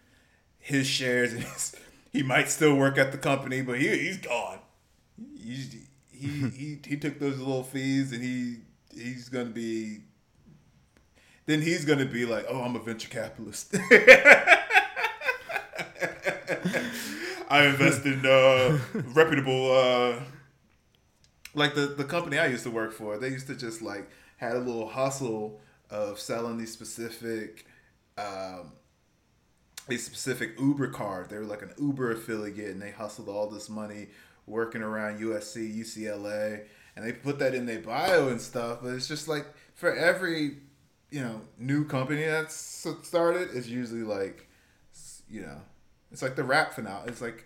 his 0.60 0.88
shares 0.88 1.34
and 1.34 1.46
he 2.14 2.24
might 2.24 2.50
still 2.50 2.76
work 2.76 2.98
at 2.98 3.12
the 3.12 3.18
company 3.18 3.62
but 3.62 3.80
he, 3.80 3.90
he's 3.90 4.18
gone. 4.18 4.60
He, 5.38 5.66
he, 6.10 6.50
he, 6.50 6.80
he 6.86 6.98
took 6.98 7.20
those 7.20 7.38
little 7.38 7.64
fees 7.64 8.14
and 8.14 8.24
he 8.24 8.58
he's 8.94 9.30
gonna 9.30 9.46
be 9.46 10.00
then 11.46 11.62
he's 11.62 11.84
gonna 11.84 12.06
be 12.06 12.26
like 12.26 12.46
oh 12.48 12.62
i'm 12.62 12.76
a 12.76 12.80
venture 12.80 13.10
capitalist 13.10 13.74
i 17.54 17.66
invest 17.66 18.06
in 18.06 18.26
uh 18.26 18.78
reputable 19.14 19.72
uh 19.72 20.20
like 21.54 21.76
the 21.76 21.88
the 21.88 22.04
company 22.04 22.38
i 22.38 22.48
used 22.48 22.64
to 22.64 22.72
work 22.72 22.92
for 22.92 23.18
they 23.18 23.30
used 23.30 23.48
to 23.48 23.56
just 23.56 23.82
like 23.82 24.10
had 24.38 24.56
a 24.56 24.60
little 24.60 24.90
hustle 24.90 25.60
of 25.90 26.20
selling 26.20 26.58
these 26.58 26.72
specific 26.72 27.66
um 28.18 28.74
a 29.90 29.98
specific 29.98 30.60
Uber 30.60 30.88
card. 30.90 31.30
They 31.30 31.38
were 31.38 31.44
like 31.44 31.62
an 31.62 31.74
Uber 31.78 32.12
affiliate, 32.12 32.72
and 32.72 32.82
they 32.82 32.92
hustled 32.92 33.28
all 33.28 33.50
this 33.50 33.70
money 33.70 34.08
working 34.46 34.82
around 34.82 35.20
USC, 35.20 35.78
UCLA, 35.78 36.66
and 36.96 37.06
they 37.06 37.12
put 37.12 37.40
that 37.40 37.54
in 37.54 37.66
their 37.66 37.80
bio 37.80 38.30
and 38.30 38.40
stuff. 38.40 38.80
But 38.82 38.94
it's 38.94 39.08
just 39.08 39.28
like 39.28 39.46
for 39.74 39.94
every 39.94 40.58
you 41.12 41.22
know 41.22 41.42
new 41.58 41.86
company 41.86 42.24
that's 42.24 42.56
started, 43.04 43.50
it's 43.54 43.68
usually 43.68 44.04
like 44.04 44.48
you 45.30 45.42
know, 45.42 45.62
it's 46.14 46.22
like 46.22 46.36
the 46.38 46.44
rap 46.46 46.74
finale. 46.74 47.10
It's 47.10 47.20
like, 47.22 47.46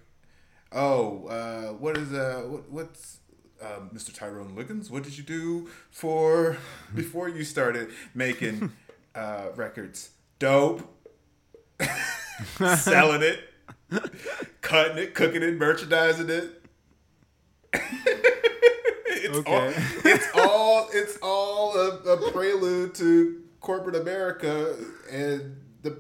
oh, 0.72 1.26
uh, 1.28 1.74
what 1.74 1.98
is 1.98 2.14
uh, 2.14 2.44
what, 2.48 2.70
what's 2.70 3.18
um, 3.62 3.90
Mr. 3.94 4.14
Tyrone 4.14 4.56
Liggins? 4.56 4.92
What 4.92 5.04
did 5.04 5.18
you 5.18 5.24
do 5.24 5.70
for 5.90 6.58
before 6.96 7.28
you 7.30 7.44
started 7.44 7.90
making? 8.14 8.72
uh, 9.16 9.48
records. 9.56 10.12
Dope. 10.38 10.84
Selling 12.78 13.24
it, 13.24 13.40
cutting 14.62 14.98
it, 14.98 15.16
cooking 15.16 15.42
it, 15.42 15.58
merchandising 15.58 16.30
it. 16.30 16.64
it's 17.74 19.38
Okay. 19.38 19.52
all 19.52 19.72
it's 20.04 20.28
all 20.36 20.90
it's 20.94 21.18
all 21.22 21.76
a, 21.76 21.90
a 22.14 22.32
prelude 22.32 22.94
to 22.96 23.42
corporate 23.60 23.96
America 23.96 24.76
and 25.12 25.58
the 25.82 25.92
uh, 25.92 25.96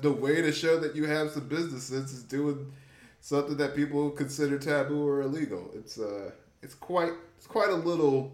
the 0.00 0.12
way 0.12 0.42
to 0.42 0.52
show 0.52 0.78
that 0.80 0.96
you 0.96 1.04
have 1.04 1.30
some 1.30 1.48
business 1.48 1.84
sense 1.84 2.12
is 2.12 2.22
doing 2.22 2.72
something 3.20 3.56
that 3.56 3.74
people 3.74 4.10
consider 4.10 4.58
taboo 4.58 5.06
or 5.06 5.22
illegal. 5.22 5.70
It's 5.74 5.98
uh 5.98 6.30
it's 6.62 6.74
quite 6.74 7.12
it's 7.36 7.46
quite 7.46 7.70
a 7.70 7.74
little 7.74 8.32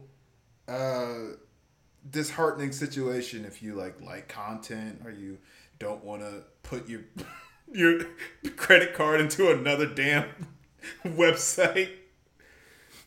uh 0.69 1.37
disheartening 2.11 2.73
situation 2.73 3.45
if 3.45 3.63
you 3.63 3.75
like 3.75 4.01
like 4.01 4.29
content 4.29 5.01
or 5.05 5.11
you 5.11 5.39
don't 5.79 6.05
want 6.05 6.23
to 6.23 6.43
put 6.63 6.89
your 6.89 7.03
your 7.73 8.01
credit 8.57 8.95
card 8.95 9.21
into 9.21 9.51
another 9.51 9.87
damn 9.87 10.49
website. 11.05 11.91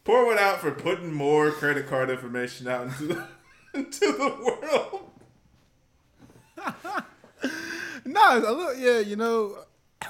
Pour 0.03 0.25
one 0.25 0.37
out 0.37 0.59
for 0.59 0.71
putting 0.71 1.11
more 1.11 1.51
credit 1.51 1.87
card 1.87 2.09
information 2.09 2.67
out 2.67 2.87
into 2.87 3.07
the 3.07 3.27
into 3.73 3.99
the 3.99 4.59
world. 4.61 5.11
No, 8.05 8.37
a 8.37 8.39
little, 8.39 8.75
yeah, 8.75 8.99
you 8.99 9.15
know, 9.15 9.57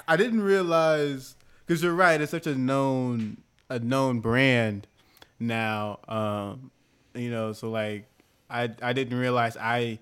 I 0.06 0.16
didn't 0.16 0.42
realize 0.42 1.34
because 1.66 1.82
you're 1.82 1.94
right. 1.94 2.20
It's 2.20 2.30
such 2.30 2.46
a 2.46 2.54
known 2.54 3.38
a 3.70 3.78
known 3.78 4.20
brand 4.20 4.86
now. 5.40 5.98
Um, 6.06 6.70
you 7.14 7.30
know, 7.30 7.52
so 7.52 7.70
like 7.70 8.06
I 8.50 8.70
I 8.82 8.92
didn't 8.92 9.18
realize 9.18 9.56
I. 9.56 9.98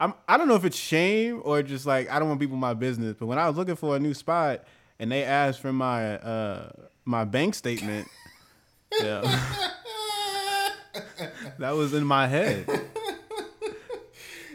I'm, 0.00 0.12
I 0.28 0.36
don't 0.36 0.48
know 0.48 0.56
if 0.56 0.64
it's 0.64 0.76
shame 0.76 1.40
or 1.44 1.62
just 1.62 1.86
like 1.86 2.10
I 2.10 2.18
don't 2.18 2.28
want 2.28 2.40
people 2.40 2.54
in 2.54 2.60
my 2.60 2.74
business, 2.74 3.16
but 3.18 3.26
when 3.26 3.38
I 3.38 3.46
was 3.48 3.56
looking 3.56 3.76
for 3.76 3.94
a 3.94 4.00
new 4.00 4.12
spot 4.12 4.64
and 4.98 5.10
they 5.10 5.22
asked 5.24 5.60
for 5.60 5.72
my 5.72 6.16
uh 6.18 6.70
my 7.04 7.24
bank 7.24 7.54
statement, 7.54 8.08
yeah, 9.00 9.22
that 11.58 11.70
was 11.76 11.94
in 11.94 12.04
my 12.04 12.26
head. 12.26 12.68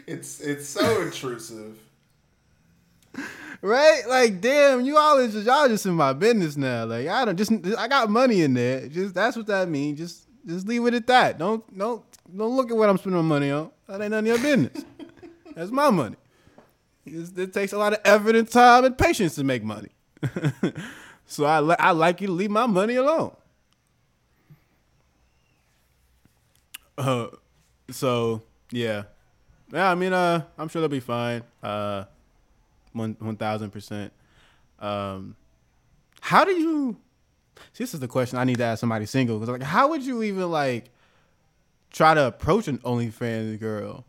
It's 0.06 0.40
it's 0.40 0.68
so 0.68 1.00
intrusive. 1.02 1.78
Right? 3.62 4.02
Like, 4.08 4.40
damn, 4.40 4.84
you 4.84 4.96
all 4.96 5.18
is 5.18 5.34
just 5.34 5.46
y'all 5.46 5.68
just 5.68 5.84
in 5.84 5.94
my 5.94 6.12
business 6.12 6.56
now. 6.56 6.86
Like, 6.86 7.08
I 7.08 7.24
don't 7.24 7.36
just 7.36 7.52
I 7.76 7.88
got 7.88 8.08
money 8.08 8.42
in 8.42 8.54
there. 8.54 8.88
Just 8.88 9.14
that's 9.14 9.36
what 9.36 9.46
that 9.48 9.68
means. 9.68 9.98
Just 9.98 10.26
just 10.46 10.66
leave 10.66 10.86
it 10.86 10.94
at 10.94 11.06
that. 11.08 11.38
Don't 11.38 11.76
don't 11.76 12.02
don't 12.34 12.56
look 12.56 12.70
at 12.70 12.76
what 12.76 12.88
I'm 12.88 12.96
spending 12.96 13.20
my 13.22 13.28
money 13.28 13.50
on. 13.50 13.70
That 13.86 14.00
ain't 14.00 14.12
none 14.12 14.20
of 14.20 14.26
your 14.26 14.38
business. 14.38 14.84
that's 15.54 15.70
my 15.70 15.90
money. 15.90 16.16
It's, 17.04 17.36
it 17.36 17.52
takes 17.52 17.72
a 17.72 17.78
lot 17.78 17.92
of 17.92 18.00
effort 18.04 18.36
and 18.36 18.48
time 18.48 18.84
and 18.84 18.96
patience 18.96 19.34
to 19.34 19.44
make 19.44 19.62
money. 19.62 19.90
so 21.26 21.44
I 21.44 21.60
li- 21.60 21.76
I 21.78 21.90
like 21.92 22.20
you 22.20 22.28
to 22.28 22.32
leave 22.32 22.50
my 22.50 22.66
money 22.66 22.96
alone. 22.96 23.34
Uh, 26.96 27.28
so 27.90 28.42
yeah, 28.70 29.04
yeah. 29.72 29.90
I 29.90 29.94
mean, 29.94 30.12
uh, 30.12 30.42
I'm 30.58 30.68
sure 30.68 30.80
they'll 30.80 30.88
be 30.88 31.00
fine. 31.00 31.42
Uh, 31.62 32.04
one 32.92 33.16
one 33.18 33.36
thousand 33.36 33.70
percent. 33.70 34.12
Um, 34.78 35.36
how 36.20 36.44
do 36.44 36.52
you? 36.52 36.96
See, 37.72 37.84
this 37.84 37.94
is 37.94 38.00
the 38.00 38.08
question 38.08 38.38
I 38.38 38.44
need 38.44 38.58
to 38.58 38.64
ask 38.64 38.80
somebody 38.80 39.06
single 39.06 39.38
because 39.38 39.50
like, 39.50 39.62
how 39.62 39.88
would 39.88 40.02
you 40.02 40.22
even 40.22 40.50
like 40.50 40.90
try 41.90 42.14
to 42.14 42.26
approach 42.26 42.68
an 42.68 42.78
OnlyFans 42.78 43.58
girl? 43.60 44.04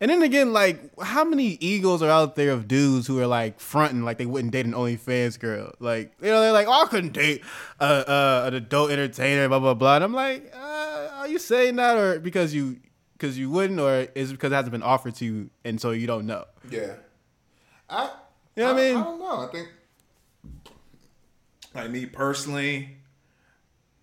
And 0.00 0.10
then 0.12 0.22
again, 0.22 0.52
like, 0.52 0.96
how 1.00 1.24
many 1.24 1.58
egos 1.60 2.02
are 2.02 2.10
out 2.10 2.36
there 2.36 2.52
of 2.52 2.68
dudes 2.68 3.08
who 3.08 3.20
are 3.20 3.26
like 3.26 3.58
fronting 3.58 4.04
like 4.04 4.18
they 4.18 4.26
wouldn't 4.26 4.52
date 4.52 4.64
an 4.64 4.72
OnlyFans 4.72 5.40
girl? 5.40 5.72
Like, 5.80 6.12
you 6.22 6.28
know, 6.28 6.40
they're 6.40 6.52
like, 6.52 6.68
oh, 6.68 6.84
I 6.84 6.86
couldn't 6.86 7.12
date 7.12 7.42
uh, 7.80 8.04
uh, 8.06 8.44
an 8.46 8.54
adult 8.54 8.92
entertainer, 8.92 9.48
blah 9.48 9.58
blah 9.58 9.74
blah. 9.74 9.96
And 9.96 10.04
I'm 10.04 10.14
like, 10.14 10.52
uh, 10.54 11.08
are 11.14 11.28
you 11.28 11.38
saying 11.38 11.76
that, 11.76 11.98
or 11.98 12.20
because 12.20 12.54
you 12.54 12.78
because 13.14 13.36
you 13.36 13.50
wouldn't, 13.50 13.80
or 13.80 14.06
is 14.14 14.30
because 14.30 14.52
it 14.52 14.54
hasn't 14.54 14.70
been 14.70 14.84
offered 14.84 15.16
to 15.16 15.24
you 15.24 15.50
and 15.64 15.80
so 15.80 15.90
you 15.90 16.06
don't 16.06 16.26
know? 16.26 16.44
Yeah. 16.70 16.94
I 17.90 18.10
You 18.56 18.64
know 18.64 18.72
what 18.74 18.80
I 18.80 18.82
mean? 18.88 18.96
I 18.96 19.04
don't 19.04 19.18
know. 19.18 19.40
I 19.40 19.46
think 19.52 19.68
like 21.74 21.90
me 21.90 22.06
personally 22.06 22.96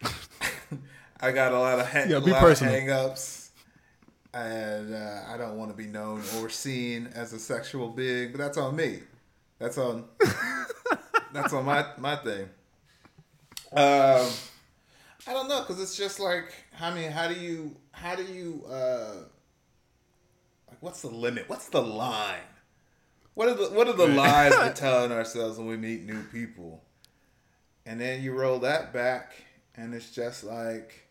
I 1.22 1.32
got 1.32 1.54
a 1.54 1.60
lot 1.60 1.80
of 1.80 1.88
hang, 1.88 2.10
Yeah, 2.10 2.20
be 2.20 2.32
lot 2.32 2.42
personal. 2.42 2.74
of 2.74 2.80
hang-ups. 2.80 3.50
And 4.34 4.94
uh, 4.94 5.22
I 5.30 5.38
don't 5.38 5.58
want 5.58 5.72
to 5.72 5.78
be 5.78 5.88
known 5.88 6.22
or 6.38 6.50
seen 6.50 7.08
as 7.16 7.32
a 7.32 7.40
sexual 7.40 7.90
being, 7.90 8.32
but 8.32 8.38
that's 8.40 8.58
on 8.58 8.76
me. 8.76 9.00
That's 9.60 9.78
on 9.78 10.06
that's 11.34 11.54
on 11.54 11.64
my 11.66 11.86
my 11.98 12.18
thing. 12.18 12.50
Um 13.72 14.30
I 15.28 15.34
don't 15.34 15.48
know 15.48 15.62
cuz 15.64 15.80
it's 15.80 15.96
just 15.96 16.20
like 16.20 16.54
I 16.80 16.94
mean, 16.94 17.12
how 17.12 17.28
do 17.30 17.36
you 17.36 17.78
how 17.92 18.16
do 18.16 18.24
you 18.24 18.66
uh 18.70 19.24
like 20.68 20.78
what's 20.82 21.02
the 21.02 21.08
limit? 21.10 21.48
What's 21.48 21.70
the 21.70 21.82
line? 21.82 22.42
What 23.36 23.50
are 23.50 23.54
the 23.54 23.66
what 23.66 23.88
are 23.88 23.94
the 23.94 24.08
lies 24.08 24.52
we're 24.54 24.74
telling 24.76 25.12
ourselves 25.12 25.58
when 25.58 25.68
we 25.68 25.78
meet 25.78 26.04
new 26.04 26.24
people? 26.24 26.84
And 27.86 28.02
then 28.02 28.24
you 28.24 28.34
roll 28.34 28.60
that 28.60 28.92
back 28.94 29.34
and 29.76 29.94
it's 29.94 30.10
just 30.10 30.44
like 30.44 31.08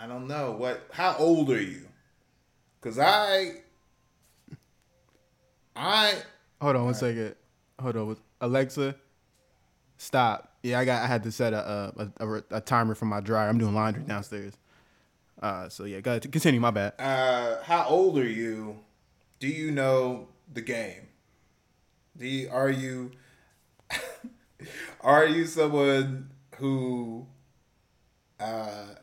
I 0.00 0.06
don't 0.06 0.26
know 0.26 0.52
what 0.52 0.86
how 0.92 1.14
old 1.18 1.50
are 1.50 1.62
you? 1.62 1.86
Cuz 2.80 2.98
I 2.98 3.60
I 5.76 6.14
Hold 6.60 6.76
on 6.76 6.84
one 6.86 6.94
second. 6.94 7.34
Hold 7.80 7.96
on, 7.96 8.16
Alexa, 8.40 8.94
stop. 9.96 10.52
Yeah, 10.62 10.78
I 10.78 10.84
got. 10.84 11.02
I 11.02 11.06
had 11.06 11.22
to 11.22 11.32
set 11.32 11.54
a 11.54 11.92
a, 11.96 12.26
a, 12.26 12.42
a 12.50 12.60
timer 12.60 12.94
for 12.94 13.06
my 13.06 13.20
dryer. 13.20 13.48
I'm 13.48 13.56
doing 13.58 13.74
laundry 13.74 14.02
downstairs. 14.02 14.54
Uh, 15.40 15.70
so 15.70 15.84
yeah, 15.84 16.00
go 16.00 16.10
ahead. 16.12 16.30
Continue. 16.30 16.60
My 16.60 16.70
bad. 16.70 16.94
uh 16.98 17.62
how 17.62 17.86
old 17.86 18.18
are 18.18 18.28
you? 18.28 18.78
Do 19.38 19.48
you 19.48 19.70
know 19.70 20.28
the 20.52 20.60
game? 20.60 21.08
You, 22.18 22.50
are 22.50 22.70
you 22.70 23.12
are 25.00 25.26
you 25.26 25.46
someone 25.46 26.30
who 26.56 27.26
uh 28.38 28.94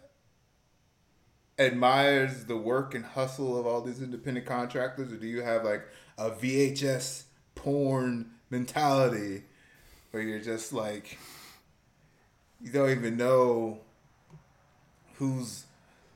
admires 1.60 2.46
the 2.46 2.58
work 2.58 2.94
and 2.94 3.04
hustle 3.04 3.60
of 3.60 3.66
all 3.66 3.82
these 3.82 4.02
independent 4.02 4.46
contractors, 4.46 5.12
or 5.12 5.18
do 5.18 5.28
you 5.28 5.42
have 5.42 5.64
like 5.64 5.84
a 6.18 6.30
VHS 6.30 7.24
porn 7.56 8.32
mentality 8.50 9.44
where 10.12 10.24
you're 10.24 10.40
just 10.40 10.72
like 10.72 11.18
you 12.62 12.72
don't 12.72 12.90
even 12.90 13.18
know 13.18 13.80
who's 15.16 15.66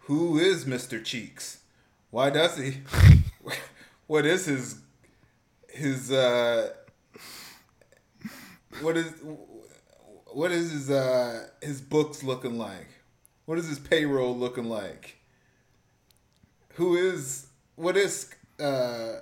who 0.02 0.38
is 0.38 0.66
Mr. 0.66 1.04
Cheeks? 1.04 1.60
Why 2.10 2.30
does 2.30 2.58
he? 2.58 2.82
what 4.08 4.26
is 4.26 4.46
his 4.46 4.82
his 5.72 6.12
uh 6.12 6.70
what 8.82 8.98
is 8.98 9.14
what 10.34 10.52
is 10.52 10.72
his 10.72 10.90
uh 10.90 11.48
his 11.62 11.82
books 11.82 12.24
looking 12.24 12.58
like? 12.58 12.88
What 13.46 13.58
is 13.58 13.68
his 13.68 13.80
payroll 13.80 14.36
looking 14.38 14.66
like? 14.66 15.18
Who 16.76 16.96
is 16.96 17.48
what 17.76 17.98
is 17.98 18.34
uh 18.60 19.20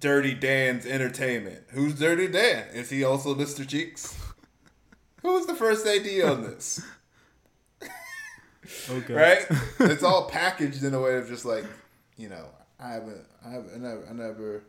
Dirty 0.00 0.34
Dan's 0.34 0.86
entertainment? 0.86 1.64
Who's 1.70 1.98
Dirty 1.98 2.28
Dan? 2.28 2.66
Is 2.72 2.90
he 2.90 3.04
also 3.04 3.34
Mr. 3.34 3.66
Cheeks? 3.66 4.16
Who 5.22 5.34
was 5.34 5.46
the 5.46 5.54
first 5.54 5.86
AD 5.86 6.06
on 6.24 6.42
this? 6.42 6.82
Okay. 8.90 9.14
right? 9.14 9.46
it's 9.80 10.02
all 10.02 10.28
packaged 10.28 10.82
in 10.82 10.94
a 10.94 11.00
way 11.00 11.16
of 11.16 11.28
just 11.28 11.44
like, 11.44 11.64
you 12.16 12.28
know, 12.28 12.46
I 12.80 12.92
haven't, 12.92 13.24
I 13.44 13.50
haven't, 13.50 13.74
I 13.74 13.78
never, 13.78 14.06
I 14.08 14.12
never, 14.12 14.62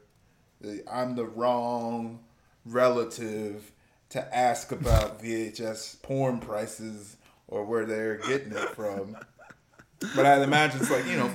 I'm 0.91 1.15
the 1.15 1.25
wrong 1.25 2.19
relative 2.65 3.71
to 4.09 4.35
ask 4.35 4.71
about 4.71 5.19
VHS 5.23 6.01
porn 6.01 6.39
prices 6.39 7.17
or 7.47 7.65
where 7.65 7.85
they're 7.85 8.17
getting 8.17 8.53
it 8.53 8.69
from. 8.69 9.17
But 10.15 10.25
I'd 10.25 10.41
imagine 10.41 10.81
it's 10.81 10.91
like, 10.91 11.05
you 11.05 11.17
know, 11.17 11.31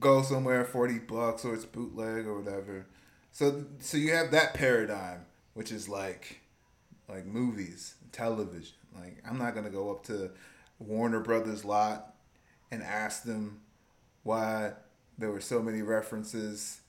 go 0.00 0.22
somewhere 0.22 0.64
forty 0.64 0.98
bucks 0.98 1.44
or 1.44 1.54
it's 1.54 1.64
bootleg 1.64 2.26
or 2.26 2.40
whatever. 2.40 2.86
So, 3.32 3.66
so 3.80 3.98
you 3.98 4.12
have 4.12 4.30
that 4.30 4.54
paradigm, 4.54 5.26
which 5.54 5.70
is 5.70 5.88
like, 5.88 6.40
like 7.08 7.26
movies, 7.26 7.94
television. 8.12 8.76
Like 8.94 9.22
I'm 9.28 9.38
not 9.38 9.54
gonna 9.54 9.70
go 9.70 9.90
up 9.90 10.04
to 10.06 10.30
Warner 10.78 11.20
Brothers 11.20 11.64
lot 11.64 12.14
and 12.70 12.82
ask 12.82 13.22
them 13.22 13.60
why 14.22 14.72
there 15.18 15.30
were 15.30 15.40
so 15.40 15.62
many 15.62 15.82
references 15.82 16.80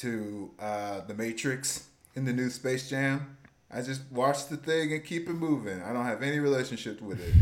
to 0.00 0.50
uh, 0.58 1.00
the 1.02 1.14
Matrix 1.14 1.88
in 2.14 2.24
the 2.24 2.32
new 2.32 2.50
Space 2.50 2.88
Jam. 2.88 3.36
I 3.70 3.82
just 3.82 4.02
watch 4.10 4.48
the 4.48 4.56
thing 4.56 4.92
and 4.92 5.04
keep 5.04 5.28
it 5.28 5.34
moving. 5.34 5.80
I 5.82 5.92
don't 5.92 6.06
have 6.06 6.22
any 6.22 6.38
relationship 6.38 7.00
with 7.00 7.20
it. 7.20 7.34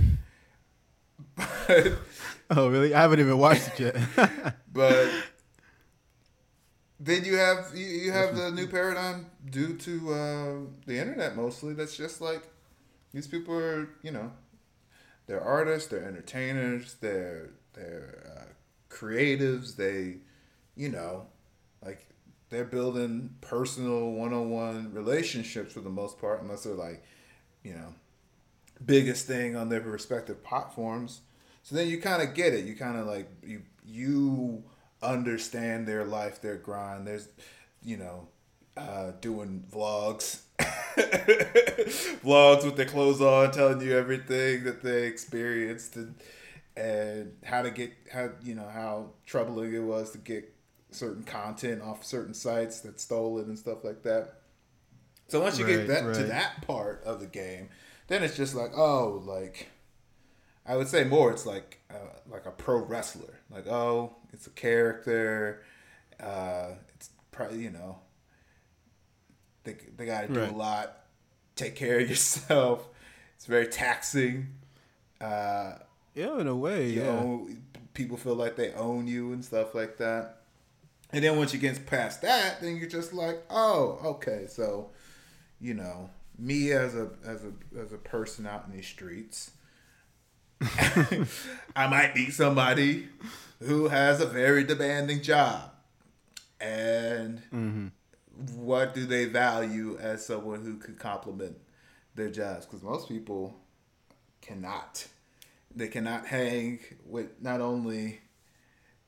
But 1.36 1.92
Oh 2.50 2.68
really? 2.68 2.94
I 2.94 3.02
haven't 3.02 3.20
even 3.20 3.38
watched 3.38 3.80
it 3.80 3.94
yet. 3.94 4.54
but 4.72 5.10
then 6.98 7.24
you 7.24 7.36
have 7.36 7.70
you, 7.74 7.86
you 7.86 8.12
have 8.12 8.34
the 8.36 8.50
new 8.50 8.66
paradigm 8.66 9.26
due 9.48 9.76
to 9.76 10.12
uh, 10.12 10.54
the 10.86 10.98
internet 10.98 11.36
mostly. 11.36 11.74
That's 11.74 11.96
just 11.96 12.20
like 12.20 12.42
these 13.12 13.26
people 13.26 13.54
are, 13.56 13.88
you 14.02 14.10
know, 14.10 14.32
they're 15.26 15.40
artists, 15.40 15.88
they're 15.88 16.04
entertainers, 16.04 16.96
they're 17.00 17.50
they're 17.74 18.32
uh, 18.36 18.52
creatives. 18.94 19.76
They, 19.76 20.16
you 20.74 20.88
know, 20.88 21.26
they're 22.50 22.64
building 22.64 23.34
personal 23.40 24.12
one-on-one 24.12 24.92
relationships 24.92 25.72
for 25.74 25.80
the 25.80 25.90
most 25.90 26.18
part, 26.18 26.42
unless 26.42 26.64
they're 26.64 26.74
like, 26.74 27.02
you 27.62 27.74
know, 27.74 27.94
biggest 28.84 29.26
thing 29.26 29.56
on 29.56 29.68
their 29.68 29.80
respective 29.80 30.42
platforms. 30.42 31.20
So 31.62 31.76
then 31.76 31.88
you 31.88 32.00
kind 32.00 32.22
of 32.22 32.34
get 32.34 32.54
it. 32.54 32.64
You 32.64 32.74
kind 32.74 32.96
of 32.96 33.06
like 33.06 33.30
you 33.42 33.62
you 33.84 34.62
understand 35.02 35.86
their 35.86 36.04
life, 36.04 36.40
their 36.40 36.56
grind. 36.56 37.06
There's, 37.06 37.28
you 37.82 37.96
know, 37.96 38.28
uh, 38.76 39.12
doing 39.20 39.64
vlogs, 39.70 40.42
vlogs 42.22 42.64
with 42.64 42.76
their 42.76 42.86
clothes 42.86 43.20
on, 43.20 43.50
telling 43.50 43.80
you 43.80 43.96
everything 43.96 44.64
that 44.64 44.82
they 44.82 45.06
experienced 45.06 45.96
and 45.96 46.14
and 46.76 47.32
how 47.44 47.60
to 47.60 47.70
get 47.70 47.92
how 48.12 48.30
you 48.42 48.54
know 48.54 48.68
how 48.72 49.10
troubling 49.26 49.74
it 49.74 49.80
was 49.80 50.12
to 50.12 50.18
get 50.18 50.54
certain 50.90 51.22
content 51.24 51.82
off 51.82 52.04
certain 52.04 52.34
sites 52.34 52.80
that 52.80 53.00
stole 53.00 53.38
it 53.38 53.46
and 53.46 53.58
stuff 53.58 53.84
like 53.84 54.02
that. 54.04 54.34
So 55.28 55.40
once 55.40 55.58
you 55.58 55.64
Right, 55.64 55.76
get 55.76 55.86
that 55.88 56.14
to 56.14 56.24
that 56.24 56.62
part 56.66 57.02
of 57.04 57.20
the 57.20 57.26
game, 57.26 57.68
then 58.08 58.22
it's 58.22 58.36
just 58.36 58.54
like 58.54 58.72
oh 58.76 59.22
like 59.26 59.68
I 60.66 60.76
would 60.76 60.88
say 60.88 61.04
more 61.04 61.30
it's 61.32 61.46
like 61.46 61.80
uh, 61.90 61.96
like 62.28 62.46
a 62.46 62.50
pro 62.50 62.78
wrestler. 62.84 63.38
Like 63.50 63.66
oh, 63.66 64.16
it's 64.32 64.46
a 64.46 64.50
character. 64.50 65.62
Uh, 66.20 66.72
it's 66.94 67.10
probably 67.30 67.62
you 67.62 67.70
know 67.70 67.98
they 69.64 69.76
they 69.96 70.06
got 70.06 70.22
to 70.22 70.28
do 70.28 70.40
Right. 70.40 70.50
a 70.50 70.52
lot. 70.56 70.96
Take 71.56 71.76
care 71.76 72.00
of 72.00 72.08
yourself. 72.10 72.88
It's 73.36 73.46
very 73.46 73.66
taxing. 73.68 74.48
Uh, 75.20 75.74
Yeah, 76.14 76.38
in 76.40 76.46
a 76.48 76.56
way. 76.56 76.90
you 76.90 77.02
Yeah. 77.02 77.06
own, 77.06 77.62
people 77.94 78.16
feel 78.16 78.34
like 78.34 78.56
they 78.56 78.72
own 78.72 79.06
you 79.06 79.32
and 79.32 79.44
stuff 79.44 79.74
like 79.74 79.98
that. 79.98 80.37
And 81.10 81.24
then 81.24 81.38
once 81.38 81.54
you 81.54 81.58
get 81.58 81.86
past 81.86 82.22
that, 82.22 82.60
then 82.60 82.76
you're 82.76 82.88
just 82.88 83.12
like, 83.12 83.42
oh, 83.48 83.98
okay, 84.04 84.46
so 84.48 84.90
you 85.60 85.74
know, 85.74 86.10
me 86.38 86.72
as 86.72 86.94
a 86.94 87.10
as 87.24 87.44
a 87.44 87.52
as 87.80 87.92
a 87.92 87.98
person 87.98 88.46
out 88.46 88.64
in 88.66 88.72
these 88.72 88.86
streets, 88.86 89.50
I 91.74 91.86
might 91.88 92.14
be 92.14 92.30
somebody 92.30 93.08
who 93.60 93.88
has 93.88 94.20
a 94.20 94.26
very 94.26 94.64
demanding 94.64 95.22
job, 95.22 95.70
and 96.60 97.42
mm-hmm. 97.52 97.86
what 98.56 98.94
do 98.94 99.04
they 99.06 99.24
value 99.24 99.98
as 100.00 100.24
someone 100.24 100.64
who 100.64 100.76
could 100.76 100.98
complement 100.98 101.56
their 102.14 102.30
jobs? 102.30 102.66
Because 102.66 102.82
most 102.82 103.08
people 103.08 103.56
cannot. 104.40 105.06
They 105.74 105.88
cannot 105.88 106.26
hang 106.26 106.80
with 107.04 107.42
not 107.42 107.60
only 107.60 108.20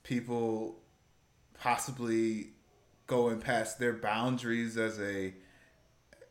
people 0.03 0.80
possibly 1.61 2.49
going 3.07 3.39
past 3.39 3.79
their 3.79 3.93
boundaries 3.93 4.77
as 4.77 4.99
a 5.01 5.35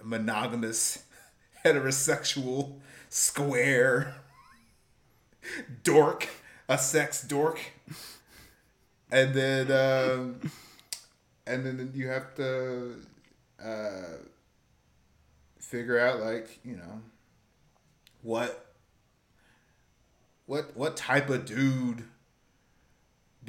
monogamous 0.03 1.03
heterosexual 1.65 2.79
square 3.09 4.15
dork 5.83 6.27
a 6.67 6.77
sex 6.77 7.23
dork. 7.23 7.59
And 9.11 9.33
then 9.33 9.71
um 9.71 10.51
and 11.47 11.65
then 11.65 11.91
you 11.93 12.07
have 12.07 12.35
to 12.35 12.95
uh 13.63 14.17
figure 15.59 15.99
out 15.99 16.19
like 16.19 16.59
you 16.63 16.75
know 16.75 17.01
what 18.21 18.73
what 20.45 20.75
what 20.75 20.95
type 20.95 21.29
of 21.29 21.45
dude 21.45 22.05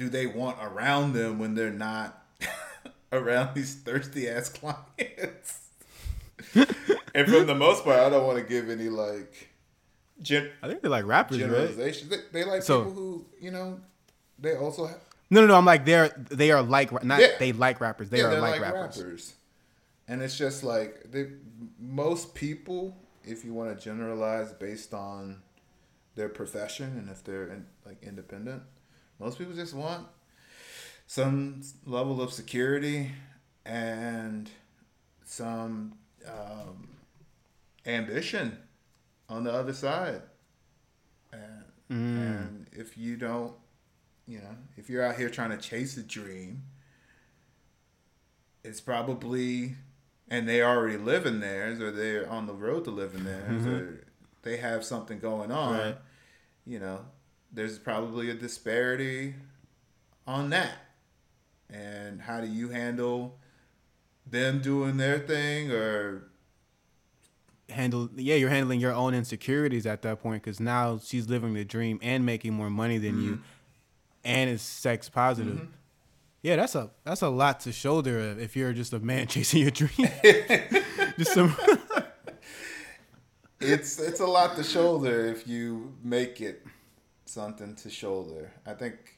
do 0.01 0.09
they 0.09 0.25
want 0.25 0.57
around 0.59 1.13
them 1.13 1.37
when 1.37 1.53
they're 1.53 1.69
not 1.69 2.25
around 3.13 3.53
these 3.53 3.75
thirsty 3.75 4.27
ass 4.27 4.49
clients? 4.49 5.59
and 6.55 7.27
for 7.27 7.43
the 7.43 7.53
most 7.53 7.83
part, 7.83 7.99
I 7.99 8.09
don't 8.09 8.25
want 8.25 8.39
to 8.39 8.43
give 8.43 8.67
any 8.71 8.89
like 8.89 9.49
gen- 10.23 10.49
I 10.63 10.67
think 10.67 10.81
they're 10.81 10.89
like 10.89 11.05
rappers, 11.05 11.37
right? 11.39 11.45
generalizations. 11.51 12.09
They, 12.09 12.17
they 12.31 12.43
like 12.43 12.63
So- 12.63 12.79
people 12.85 12.93
who 12.93 13.25
you 13.39 13.51
know 13.51 13.79
they 14.39 14.55
also 14.55 14.87
have 14.87 14.97
No, 15.29 15.41
no, 15.41 15.47
no. 15.47 15.55
I'm 15.55 15.65
like 15.65 15.85
they're 15.85 16.09
they 16.31 16.49
are 16.49 16.63
like 16.63 16.91
not 17.03 17.21
Yeah. 17.21 17.37
they 17.37 17.51
like 17.53 17.79
rappers. 17.79 18.09
They 18.09 18.17
yeah, 18.17 18.25
are 18.25 18.39
like, 18.41 18.59
like 18.59 18.73
rappers. 18.73 18.97
rappers. 18.97 19.33
And 20.07 20.23
it's 20.23 20.35
just 20.35 20.63
like 20.63 21.11
they, 21.11 21.27
most 21.79 22.33
people, 22.33 22.97
if 23.23 23.45
you 23.45 23.53
want 23.53 23.69
to 23.77 23.81
generalize 23.81 24.51
based 24.51 24.95
on 24.95 25.43
their 26.15 26.27
profession 26.27 26.97
and 26.97 27.07
if 27.07 27.23
they're 27.23 27.47
in, 27.49 27.67
like 27.85 28.01
independent, 28.01 28.63
most 29.21 29.37
people 29.37 29.53
just 29.53 29.73
want 29.75 30.07
some 31.07 31.61
level 31.85 32.21
of 32.21 32.33
security 32.33 33.11
and 33.65 34.49
some 35.23 35.93
um, 36.27 36.89
ambition 37.85 38.57
on 39.29 39.43
the 39.43 39.51
other 39.53 39.73
side. 39.73 40.21
And, 41.31 41.63
and 41.89 42.67
if 42.71 42.97
you 42.97 43.15
don't, 43.15 43.53
you 44.27 44.39
know, 44.39 44.55
if 44.77 44.89
you're 44.89 45.03
out 45.05 45.15
here 45.17 45.29
trying 45.29 45.51
to 45.51 45.57
chase 45.57 45.95
a 45.97 46.03
dream, 46.03 46.63
it's 48.63 48.81
probably 48.81 49.75
and 50.29 50.47
they 50.47 50.61
already 50.61 50.97
live 50.97 51.25
in 51.25 51.39
theirs 51.41 51.79
or 51.81 51.91
they're 51.91 52.29
on 52.29 52.45
the 52.47 52.53
road 52.53 52.85
to 52.85 52.91
live 52.91 53.13
in 53.15 53.23
theirs 53.25 53.65
or 53.65 54.07
they 54.43 54.57
have 54.57 54.83
something 54.85 55.19
going 55.19 55.51
on 55.51 55.77
Right. 55.77 55.97
you 56.65 56.79
know 56.79 56.99
there's 57.51 57.77
probably 57.77 58.29
a 58.29 58.33
disparity 58.33 59.35
on 60.25 60.49
that 60.49 60.73
and 61.69 62.21
how 62.21 62.41
do 62.41 62.47
you 62.47 62.69
handle 62.69 63.37
them 64.25 64.61
doing 64.61 64.97
their 64.97 65.19
thing 65.19 65.71
or 65.71 66.27
Handle 67.69 68.09
yeah, 68.17 68.35
you're 68.35 68.49
handling 68.49 68.81
your 68.81 68.91
own 68.91 69.13
insecurities 69.13 69.85
at 69.85 70.01
that 70.01 70.21
point 70.21 70.43
because 70.43 70.59
now 70.59 70.99
she's 71.01 71.29
living 71.29 71.53
the 71.53 71.63
dream 71.63 71.99
and 72.01 72.25
making 72.25 72.53
more 72.53 72.69
money 72.69 72.97
than 72.97 73.23
you, 73.23 73.31
mm-hmm. 73.31 73.41
and 74.25 74.49
it's 74.49 74.61
sex 74.61 75.07
positive. 75.07 75.53
Mm-hmm. 75.53 75.71
Yeah, 76.41 76.57
that's 76.57 76.75
a 76.75 76.89
that's 77.05 77.21
a 77.21 77.29
lot 77.29 77.61
to 77.61 77.71
shoulder 77.71 78.35
if 78.37 78.57
you're 78.57 78.73
just 78.73 78.91
a 78.91 78.99
man 78.99 79.27
chasing 79.27 79.61
your 79.61 79.71
dream. 79.71 80.09
just 81.17 81.33
some 81.33 81.55
it's 83.61 83.99
it's 83.99 84.19
a 84.19 84.27
lot 84.27 84.55
to 84.55 84.63
shoulder 84.63 85.27
if 85.27 85.47
you 85.47 85.93
make 86.03 86.41
it 86.41 86.65
something 87.31 87.75
to 87.75 87.89
shoulder. 87.89 88.51
I 88.65 88.73
think 88.73 89.17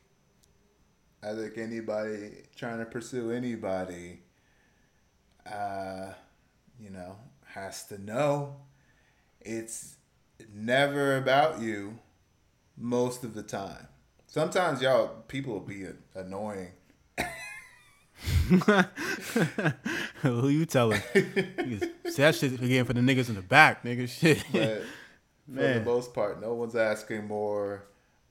I 1.24 1.34
think 1.34 1.58
anybody 1.58 2.44
trying 2.56 2.80
to 2.80 2.86
pursue 2.86 3.32
anybody 3.32 4.20
uh 5.52 6.14
you 6.80 6.90
know 6.90 7.18
has 7.46 7.86
to 7.88 8.02
know 8.02 8.56
it's 9.42 9.96
never 10.54 11.18
about 11.18 11.60
you 11.60 12.00
most 12.78 13.24
of 13.24 13.34
the 13.34 13.44
time. 13.44 13.88
Sometimes 14.28 14.82
y'all 14.82 15.08
people 15.28 15.54
will 15.54 15.60
be 15.62 15.86
annoying. 16.16 16.72
who 20.22 20.48
you 20.48 20.66
telling? 20.66 21.02
Say 21.14 21.32
that 22.18 22.36
shit 22.36 22.54
again 22.62 22.86
for 22.86 22.94
the 22.94 23.02
niggas 23.02 23.30
in 23.30 23.36
the 23.36 23.42
back, 23.42 23.84
nigga. 23.84 24.08
Shit. 24.20 24.44
But 24.52 24.84
for 25.46 25.62
the 25.62 25.62
Man. 25.62 25.84
most 25.84 26.14
part, 26.14 26.42
no 26.42 26.54
one's 26.54 26.76
asking 26.76 27.28
more 27.28 27.84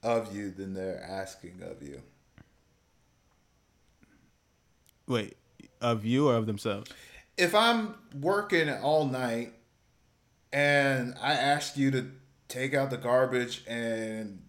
of 0.03 0.35
you 0.35 0.51
than 0.51 0.75
they're 0.75 1.03
asking 1.03 1.63
of 1.63 1.83
you. 1.83 2.03
Wait, 5.07 5.37
of 5.81 6.05
you 6.05 6.29
or 6.29 6.37
of 6.37 6.47
themselves? 6.47 6.91
If 7.37 7.55
I'm 7.55 7.95
working 8.15 8.69
all 8.69 9.07
night 9.07 9.55
and 10.53 11.15
I 11.21 11.33
ask 11.33 11.77
you 11.77 11.91
to 11.91 12.11
take 12.49 12.75
out 12.75 12.91
the 12.91 12.97
garbage 12.97 13.65
and 13.67 14.43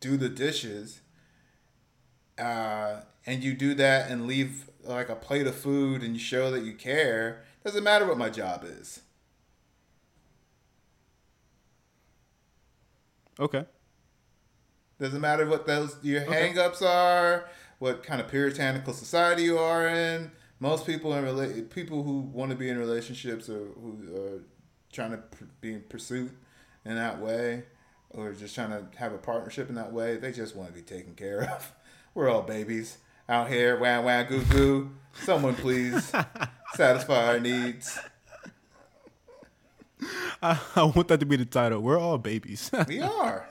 do 0.00 0.16
the 0.16 0.28
dishes, 0.28 1.00
uh, 2.38 3.00
and 3.26 3.42
you 3.42 3.54
do 3.54 3.74
that 3.74 4.10
and 4.10 4.26
leave 4.26 4.70
like 4.84 5.08
a 5.08 5.16
plate 5.16 5.46
of 5.46 5.54
food 5.54 6.02
and 6.02 6.14
you 6.14 6.20
show 6.20 6.50
that 6.50 6.62
you 6.62 6.72
care, 6.72 7.44
doesn't 7.64 7.84
matter 7.84 8.06
what 8.06 8.16
my 8.16 8.30
job 8.30 8.64
is. 8.64 9.00
Okay. 13.40 13.66
Doesn't 15.00 15.20
matter 15.20 15.46
what 15.46 15.66
those 15.66 15.96
your 16.02 16.20
hang-ups 16.22 16.82
are, 16.82 17.48
what 17.78 18.02
kind 18.02 18.20
of 18.20 18.28
puritanical 18.28 18.92
society 18.92 19.44
you 19.44 19.58
are 19.58 19.86
in. 19.86 20.30
Most 20.60 20.86
people 20.86 21.14
in 21.14 21.24
rela- 21.24 21.70
people 21.70 22.02
who 22.02 22.20
want 22.20 22.50
to 22.50 22.56
be 22.56 22.68
in 22.68 22.78
relationships 22.78 23.48
or 23.48 23.58
who 23.80 23.98
are 24.16 24.42
trying 24.92 25.12
to 25.12 25.18
pr- 25.18 25.44
be 25.60 25.72
in 25.74 25.82
pursuit 25.82 26.32
in 26.84 26.96
that 26.96 27.20
way, 27.20 27.62
or 28.10 28.32
just 28.32 28.54
trying 28.56 28.70
to 28.70 28.86
have 28.98 29.12
a 29.12 29.18
partnership 29.18 29.68
in 29.68 29.76
that 29.76 29.92
way, 29.92 30.16
they 30.16 30.32
just 30.32 30.56
want 30.56 30.68
to 30.68 30.74
be 30.74 30.82
taken 30.82 31.14
care 31.14 31.42
of. 31.42 31.72
We're 32.14 32.28
all 32.28 32.42
babies. 32.42 32.98
out 33.28 33.48
here, 33.48 33.78
wah 33.78 34.00
wah 34.00 34.24
goo 34.24 34.42
goo. 34.44 34.90
Someone 35.22 35.54
please 35.54 36.12
satisfy 36.74 37.26
our 37.28 37.38
needs. 37.40 37.96
I, 40.42 40.58
I 40.76 40.82
want 40.84 41.06
that 41.08 41.20
to 41.20 41.26
be 41.26 41.36
the 41.36 41.44
title. 41.44 41.80
We're 41.80 41.98
all 41.98 42.18
babies. 42.18 42.70
We 42.88 43.00
are. 43.00 43.46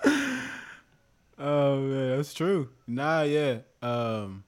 Oh 1.39 1.79
man, 1.79 2.17
that's 2.17 2.33
true. 2.33 2.69
Nah, 2.87 3.21
yeah. 3.21 3.59
Um, 3.81 4.43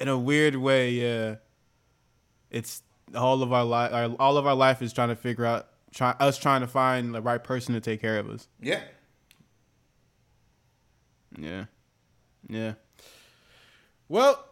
in 0.00 0.08
a 0.08 0.18
weird 0.18 0.56
way, 0.56 0.90
yeah. 0.90 1.36
It's 2.50 2.82
all 3.14 3.42
of 3.42 3.52
our 3.52 3.64
life. 3.64 3.92
Our, 3.92 4.04
all 4.18 4.38
of 4.38 4.46
our 4.46 4.54
life 4.54 4.82
is 4.82 4.92
trying 4.92 5.08
to 5.08 5.16
figure 5.16 5.44
out, 5.44 5.68
try 5.92 6.14
us 6.20 6.38
trying 6.38 6.62
to 6.62 6.66
find 6.66 7.14
the 7.14 7.20
right 7.20 7.42
person 7.42 7.74
to 7.74 7.80
take 7.80 8.00
care 8.00 8.18
of 8.18 8.30
us. 8.30 8.48
Yeah. 8.60 8.80
Yeah, 11.38 11.64
yeah. 12.48 12.72
Well, 14.08 14.42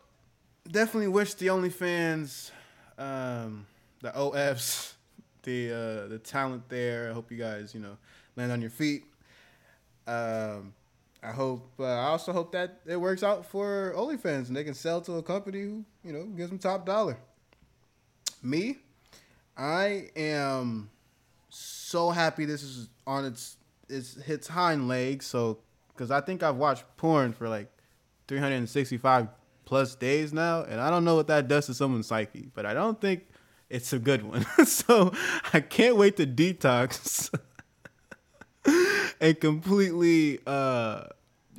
definitely 0.70 1.08
wish 1.08 1.34
the 1.34 1.46
OnlyFans, 1.46 2.50
um, 2.98 3.66
the 4.00 4.10
OFs, 4.10 4.92
the 5.44 5.70
uh, 5.72 6.08
the 6.08 6.18
talent 6.18 6.68
there. 6.68 7.10
I 7.10 7.14
hope 7.14 7.30
you 7.30 7.38
guys, 7.38 7.74
you 7.74 7.80
know, 7.80 7.96
land 8.36 8.52
on 8.52 8.60
your 8.60 8.70
feet. 8.70 9.04
Um, 10.06 10.74
I 11.22 11.32
hope. 11.32 11.72
Uh, 11.78 11.84
I 11.84 12.06
also 12.06 12.32
hope 12.32 12.52
that 12.52 12.80
it 12.86 12.96
works 12.96 13.22
out 13.22 13.46
for 13.46 13.94
OnlyFans 13.96 14.48
and 14.48 14.56
they 14.56 14.64
can 14.64 14.74
sell 14.74 15.00
to 15.02 15.14
a 15.14 15.22
company 15.22 15.62
who, 15.62 15.84
you 16.04 16.12
know, 16.12 16.24
gives 16.24 16.50
them 16.50 16.58
top 16.58 16.84
dollar. 16.84 17.16
Me, 18.42 18.76
I 19.56 20.10
am 20.16 20.90
so 21.48 22.10
happy 22.10 22.44
this 22.44 22.62
is 22.62 22.88
on 23.06 23.24
its 23.24 23.56
its 23.88 24.16
its 24.16 24.48
hind 24.48 24.86
legs. 24.86 25.26
So, 25.26 25.58
because 25.88 26.10
I 26.10 26.20
think 26.20 26.42
I've 26.42 26.56
watched 26.56 26.84
porn 26.98 27.32
for 27.32 27.48
like 27.48 27.70
365 28.28 29.28
plus 29.64 29.94
days 29.94 30.32
now, 30.32 30.62
and 30.62 30.80
I 30.80 30.90
don't 30.90 31.04
know 31.04 31.14
what 31.14 31.28
that 31.28 31.48
does 31.48 31.66
to 31.66 31.74
someone's 31.74 32.06
psyche, 32.06 32.50
but 32.54 32.66
I 32.66 32.74
don't 32.74 33.00
think 33.00 33.26
it's 33.70 33.92
a 33.94 33.98
good 33.98 34.22
one. 34.22 34.44
so 34.66 35.12
I 35.52 35.60
can't 35.60 35.96
wait 35.96 36.16
to 36.18 36.26
detox 36.26 37.32
and 39.20 39.38
completely, 39.40 40.40
uh, 40.46 41.04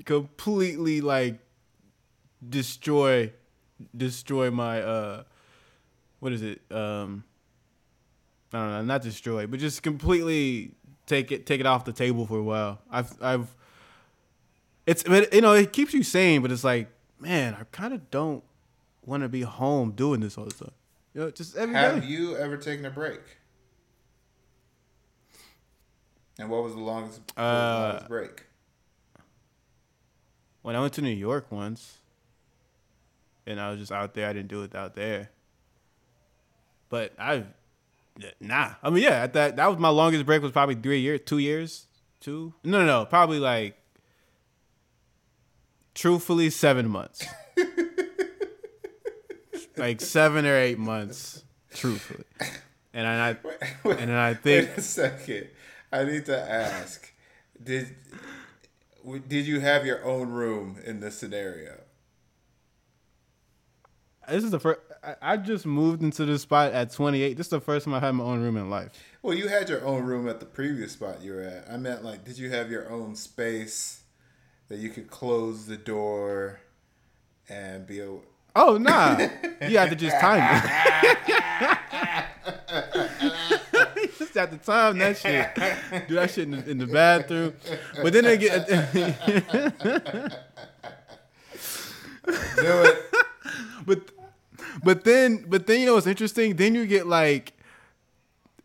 completely 0.06 1.02
like 1.02 1.40
destroy, 2.48 3.32
destroy 3.96 4.52
my 4.52 4.82
uh, 4.82 5.24
what 6.20 6.34
is 6.34 6.42
it? 6.42 6.62
Um, 6.72 7.24
I 8.54 8.58
don't 8.58 8.70
know, 8.70 8.82
not 8.84 9.02
destroy, 9.02 9.48
but 9.48 9.60
just 9.60 9.84
completely 9.84 10.72
take 11.06 11.32
it, 11.32 11.46
take 11.46 11.60
it 11.60 11.66
off 11.66 11.86
the 11.86 11.94
table 11.94 12.26
for 12.26 12.40
a 12.40 12.44
while. 12.44 12.80
I've, 12.90 13.14
I've, 13.22 13.56
it's, 14.86 15.04
but, 15.04 15.34
you 15.34 15.42
know, 15.42 15.54
it 15.54 15.74
keeps 15.74 15.94
you 15.94 16.04
sane, 16.04 16.42
but 16.42 16.52
it's 16.52 16.64
like, 16.64 16.90
man, 17.20 17.56
I 17.60 17.64
kind 17.72 17.94
of 17.94 18.10
don't 18.12 18.44
want 19.04 19.24
to 19.24 19.30
be 19.30 19.42
home 19.42 19.92
doing 19.92 20.20
this 20.20 20.38
all 20.38 20.46
the 20.46 20.54
time. 20.54 20.72
You 21.14 21.22
know, 21.22 21.32
just 21.32 21.56
every 21.56 21.76
day. 21.76 21.82
Have 21.82 22.06
you 22.06 22.38
ever 22.38 22.58
taken 22.58 22.86
a 22.86 22.90
break? 22.90 23.22
And 26.38 26.50
what 26.50 26.64
was 26.64 26.74
the 26.74 26.80
longest, 26.82 27.26
the 27.36 27.42
Uh, 27.42 27.82
longest 27.90 28.08
break? 28.10 28.44
when 30.62 30.76
I 30.76 30.82
went 30.82 30.94
to 30.94 31.02
New 31.02 31.10
York 31.12 31.52
once, 31.52 32.00
and 33.46 33.60
I 33.62 33.70
was 33.70 33.80
just 33.80 33.92
out 33.92 34.14
there, 34.16 34.28
I 34.28 34.34
didn't 34.34 34.48
do 34.50 34.64
it 34.64 34.74
out 34.76 34.96
there. 34.96 35.30
But 36.90 37.14
I, 37.20 37.44
nah. 38.40 38.72
I 38.82 38.90
mean, 38.90 39.04
yeah, 39.04 39.24
at 39.24 39.34
that 39.34 39.56
that 39.58 39.68
was 39.70 39.78
my 39.78 39.90
longest 39.90 40.26
break 40.26 40.42
was 40.42 40.52
probably 40.52 40.76
three 40.76 41.00
years, 41.02 41.22
two 41.26 41.38
years, 41.38 41.86
two. 42.20 42.54
No, 42.64 42.80
no, 42.80 42.86
no, 42.86 43.06
probably 43.06 43.40
like, 43.40 43.78
truthfully, 45.94 46.50
seven 46.50 46.90
months. 46.90 47.26
like 49.78 50.02
seven 50.02 50.46
or 50.46 50.56
eight 50.58 50.80
months, 50.80 51.44
truthfully. 51.74 52.24
And 52.94 53.06
I, 53.08 53.30
and 53.84 54.10
then 54.10 54.12
I 54.12 54.34
think 54.34 54.70
Wait 54.70 54.78
a 54.78 54.82
second. 54.82 55.48
I 55.92 56.04
need 56.04 56.26
to 56.26 56.38
ask: 56.38 57.12
Did 57.62 57.96
did 59.28 59.46
you 59.46 59.60
have 59.60 59.86
your 59.86 60.04
own 60.04 60.30
room 60.30 60.78
in 60.86 61.00
this 61.00 61.18
scenario? 61.18 61.80
this 64.28 64.44
is 64.44 64.52
the 64.52 64.60
first. 64.60 64.80
I, 65.22 65.38
just 65.38 65.68
moved 65.68 66.02
into 66.02 66.26
this 66.26 66.42
spot 66.42 66.74
at 66.74 66.92
28. 66.92 67.38
This 67.38 67.46
is 67.46 67.52
the 67.52 67.62
first 67.62 67.86
time 67.86 67.94
I 67.94 68.00
had 68.00 68.14
my 68.14 68.24
own 68.24 68.42
room 68.42 68.58
in 68.58 68.72
life. 68.72 68.92
Well, 69.22 69.36
you 69.36 69.48
had 69.48 69.70
your 69.70 69.86
own 69.86 70.04
room 70.04 70.28
at 70.28 70.40
the 70.40 70.48
previous 70.48 70.94
spot 70.94 71.22
you 71.22 71.34
were 71.34 71.44
at. 71.44 71.70
I 71.70 71.78
meant 71.78 72.04
like, 72.04 72.26
did 72.26 72.40
you 72.40 72.50
have 72.50 72.72
your 72.72 72.90
own 72.90 73.16
space 73.16 74.02
that 74.68 74.80
you 74.80 74.90
could 74.90 75.10
close 75.10 75.68
the 75.68 75.78
door 75.78 76.60
and 77.48 77.86
be 77.86 78.00
a 78.00 78.18
Oh 78.56 78.78
nah, 78.78 79.20
you 79.68 79.78
had 79.78 79.90
to 79.90 79.96
just 79.96 80.18
time 80.20 80.62
it. 80.64 81.78
have 84.36 84.52
to 84.52 84.58
time 84.58 84.98
that 85.00 85.18
shit. 85.18 85.56
Do 86.08 86.16
that 86.16 86.32
shit 86.32 86.46
in 86.46 86.52
the, 86.52 86.70
in 86.70 86.78
the 86.78 86.88
bathroom. 86.88 87.54
But 88.02 88.14
then 88.14 88.24
they 88.26 88.38
get. 88.38 88.68
do 88.68 88.74
it? 92.66 92.98
but 93.86 94.00
but 94.84 95.04
then 95.04 95.46
but 95.48 95.68
then 95.68 95.80
you 95.80 95.86
know 95.86 95.96
what's 95.96 96.08
interesting? 96.08 96.56
Then 96.56 96.76
you 96.76 96.86
get 96.86 97.08
like. 97.08 97.54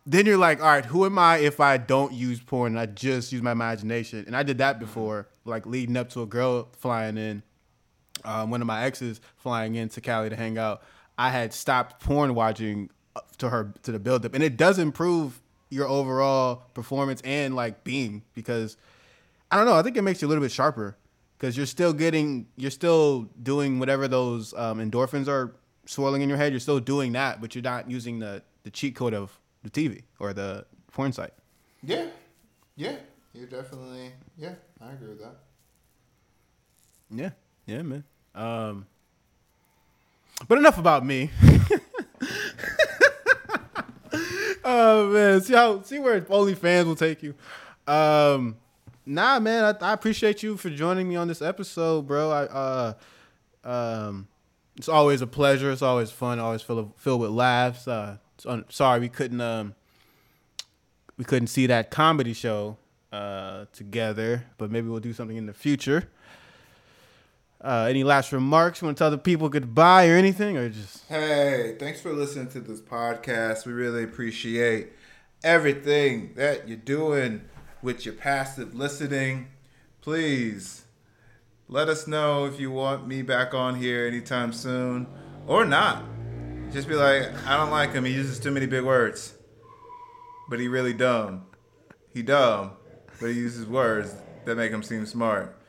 Then 0.06 0.26
you're 0.26 0.38
like, 0.38 0.60
all 0.60 0.66
right, 0.66 0.84
who 0.84 1.04
am 1.04 1.18
I 1.18 1.36
if 1.38 1.60
I 1.60 1.76
don't 1.76 2.12
use 2.12 2.40
porn 2.40 2.72
and 2.72 2.80
I 2.80 2.86
just 2.86 3.32
use 3.32 3.42
my 3.42 3.52
imagination? 3.52 4.24
And 4.26 4.34
I 4.34 4.42
did 4.42 4.58
that 4.58 4.80
before, 4.80 5.28
like 5.44 5.66
leading 5.66 5.96
up 5.96 6.08
to 6.10 6.22
a 6.22 6.26
girl 6.26 6.68
flying 6.78 7.16
in. 7.18 7.42
um, 8.24 8.50
one 8.50 8.60
of 8.60 8.66
my 8.66 8.82
exes 8.84 9.20
flying 9.36 9.74
into 9.76 10.00
Cali 10.00 10.30
to 10.30 10.36
hang 10.36 10.58
out, 10.58 10.82
I 11.18 11.30
had 11.30 11.52
stopped 11.52 12.02
porn 12.02 12.34
watching 12.34 12.90
to 13.38 13.50
her 13.50 13.74
to 13.82 13.92
the 13.92 13.98
buildup, 13.98 14.34
and 14.34 14.42
it 14.42 14.56
does 14.56 14.78
improve 14.78 15.39
your 15.70 15.86
overall 15.88 16.64
performance 16.74 17.22
and 17.24 17.54
like 17.54 17.84
being 17.84 18.22
because 18.34 18.76
I 19.50 19.56
don't 19.56 19.66
know. 19.66 19.74
I 19.74 19.82
think 19.82 19.96
it 19.96 20.02
makes 20.02 20.20
you 20.20 20.28
a 20.28 20.30
little 20.30 20.42
bit 20.42 20.52
sharper 20.52 20.96
because 21.38 21.56
you're 21.56 21.66
still 21.66 21.92
getting, 21.92 22.46
you're 22.56 22.70
still 22.70 23.22
doing 23.42 23.78
whatever 23.78 24.06
those 24.06 24.52
um, 24.54 24.78
endorphins 24.78 25.26
are 25.26 25.54
swirling 25.86 26.22
in 26.22 26.28
your 26.28 26.38
head. 26.38 26.52
You're 26.52 26.60
still 26.60 26.80
doing 26.80 27.12
that, 27.12 27.40
but 27.40 27.54
you're 27.54 27.62
not 27.62 27.90
using 27.90 28.18
the 28.18 28.42
the 28.62 28.70
cheat 28.70 28.94
code 28.94 29.14
of 29.14 29.40
the 29.62 29.70
TV 29.70 30.02
or 30.18 30.32
the 30.32 30.66
porn 30.92 31.12
site. 31.12 31.32
Yeah, 31.82 32.06
yeah. 32.76 32.96
you're 33.32 33.46
definitely. 33.46 34.12
Yeah, 34.36 34.54
I 34.80 34.92
agree 34.92 35.08
with 35.08 35.20
that. 35.20 35.36
Yeah, 37.10 37.30
yeah, 37.66 37.82
man. 37.82 38.04
Um, 38.34 38.86
but 40.46 40.58
enough 40.58 40.78
about 40.78 41.04
me. 41.04 41.30
oh 44.64 45.08
man, 45.08 45.40
see 45.40 45.54
how 45.54 45.82
see 45.82 45.98
where 45.98 46.20
OnlyFans 46.22 46.86
will 46.86 46.96
take 46.96 47.22
you. 47.22 47.34
Um, 47.86 48.56
nah, 49.06 49.38
man, 49.40 49.64
I, 49.64 49.90
I 49.90 49.92
appreciate 49.92 50.42
you 50.42 50.56
for 50.56 50.70
joining 50.70 51.08
me 51.08 51.16
on 51.16 51.28
this 51.28 51.42
episode, 51.42 52.06
bro. 52.06 52.30
I 52.30 52.44
uh, 52.44 52.92
um, 53.64 54.28
it's 54.76 54.88
always 54.88 55.22
a 55.22 55.26
pleasure. 55.26 55.70
It's 55.70 55.82
always 55.82 56.10
fun. 56.10 56.38
Always 56.38 56.62
filled 56.62 56.92
filled 56.96 57.20
with 57.20 57.30
laughs. 57.30 57.86
Uh, 57.86 58.18
sorry 58.70 59.00
we 59.00 59.08
couldn't 59.08 59.40
um 59.40 59.74
we 61.18 61.24
couldn't 61.24 61.48
see 61.48 61.66
that 61.66 61.90
comedy 61.90 62.32
show 62.32 62.76
uh 63.12 63.66
together, 63.72 64.46
but 64.56 64.70
maybe 64.70 64.88
we'll 64.88 65.00
do 65.00 65.12
something 65.12 65.36
in 65.36 65.46
the 65.46 65.52
future. 65.52 66.08
Uh, 67.62 67.86
any 67.90 68.04
last 68.04 68.32
remarks? 68.32 68.80
You 68.80 68.86
want 68.86 68.96
to 68.96 69.04
tell 69.04 69.10
the 69.10 69.18
people 69.18 69.48
goodbye 69.50 70.08
or 70.08 70.14
anything, 70.14 70.56
or 70.56 70.70
just 70.70 71.06
Hey, 71.08 71.76
thanks 71.78 72.00
for 72.00 72.12
listening 72.12 72.48
to 72.48 72.60
this 72.60 72.80
podcast. 72.80 73.66
We 73.66 73.72
really 73.72 74.02
appreciate 74.02 74.92
everything 75.44 76.32
that 76.36 76.68
you're 76.68 76.78
doing 76.78 77.42
with 77.82 78.06
your 78.06 78.14
passive 78.14 78.74
listening. 78.74 79.48
Please 80.00 80.84
let 81.68 81.88
us 81.88 82.06
know 82.06 82.46
if 82.46 82.58
you 82.58 82.70
want 82.70 83.06
me 83.06 83.20
back 83.20 83.52
on 83.52 83.74
here 83.74 84.06
anytime 84.06 84.52
soon 84.52 85.06
or 85.46 85.66
not. 85.66 86.02
Just 86.72 86.88
be 86.88 86.94
like, 86.94 87.28
I 87.46 87.56
don't 87.56 87.70
like 87.70 87.92
him. 87.92 88.04
He 88.04 88.12
uses 88.12 88.38
too 88.38 88.50
many 88.50 88.66
big 88.66 88.84
words. 88.84 89.34
But 90.48 90.60
he 90.60 90.68
really 90.68 90.94
dumb. 90.94 91.46
He 92.14 92.22
dumb, 92.22 92.72
but 93.20 93.26
he 93.28 93.34
uses 93.34 93.66
words 93.66 94.14
that 94.46 94.56
make 94.56 94.72
him 94.72 94.82
seem 94.82 95.04
smart. 95.04 95.59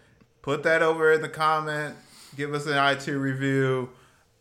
Put 0.41 0.63
that 0.63 0.82
over 0.82 1.12
in 1.13 1.21
the 1.21 1.30
comment. 1.30 1.95
Give 2.36 2.54
us 2.54 2.65
an 2.65 2.73
iTunes 2.73 3.21
review. 3.21 3.89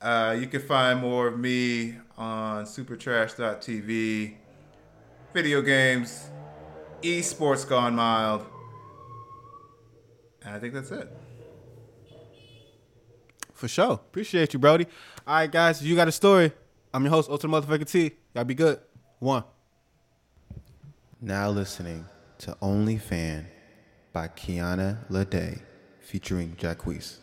Uh, 0.01 0.37
you 0.39 0.47
can 0.47 0.63
find 0.63 0.99
more 0.99 1.27
of 1.27 1.39
me 1.39 1.97
on 2.17 2.65
supertrash.tv, 2.65 4.35
video 5.35 5.61
games, 5.61 6.31
esports 7.03 7.69
gone 7.69 7.95
mild. 7.97 8.47
And 10.43 10.55
I 10.55 10.59
think 10.59 10.73
that's 10.73 10.91
it. 10.91 11.09
for 13.53 13.69
sure? 13.69 13.93
Appreciate 13.93 14.55
you, 14.55 14.59
Brody. 14.59 14.87
All 15.27 15.35
right, 15.35 15.51
guys, 15.53 15.83
you 15.83 15.95
got 15.95 16.09
a 16.09 16.13
story, 16.13 16.51
I'm 16.95 17.03
your 17.05 17.11
host, 17.11 17.29
Ultimate 17.29 17.63
Motherfucker 17.63 17.91
T. 17.91 18.13
Y'all 18.35 18.45
be 18.45 18.55
good. 18.55 18.81
One. 19.19 19.45
Now 21.21 21.51
listening 21.51 22.07
to 22.39 22.57
Only 22.63 22.97
Fan 22.97 23.47
by 24.15 24.29
Kiana 24.29 25.07
Lede 25.11 25.61
featuring 26.11 26.57
Jacquees. 26.57 27.19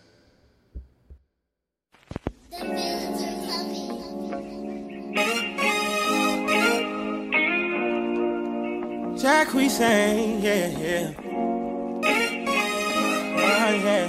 Jack 9.22 9.48
Hussein, 9.50 10.40
eh, 10.40 10.48
yeah, 10.48 10.68
yeah. 10.86 11.08
Oh, 13.50 13.72
yeah. 13.86 14.08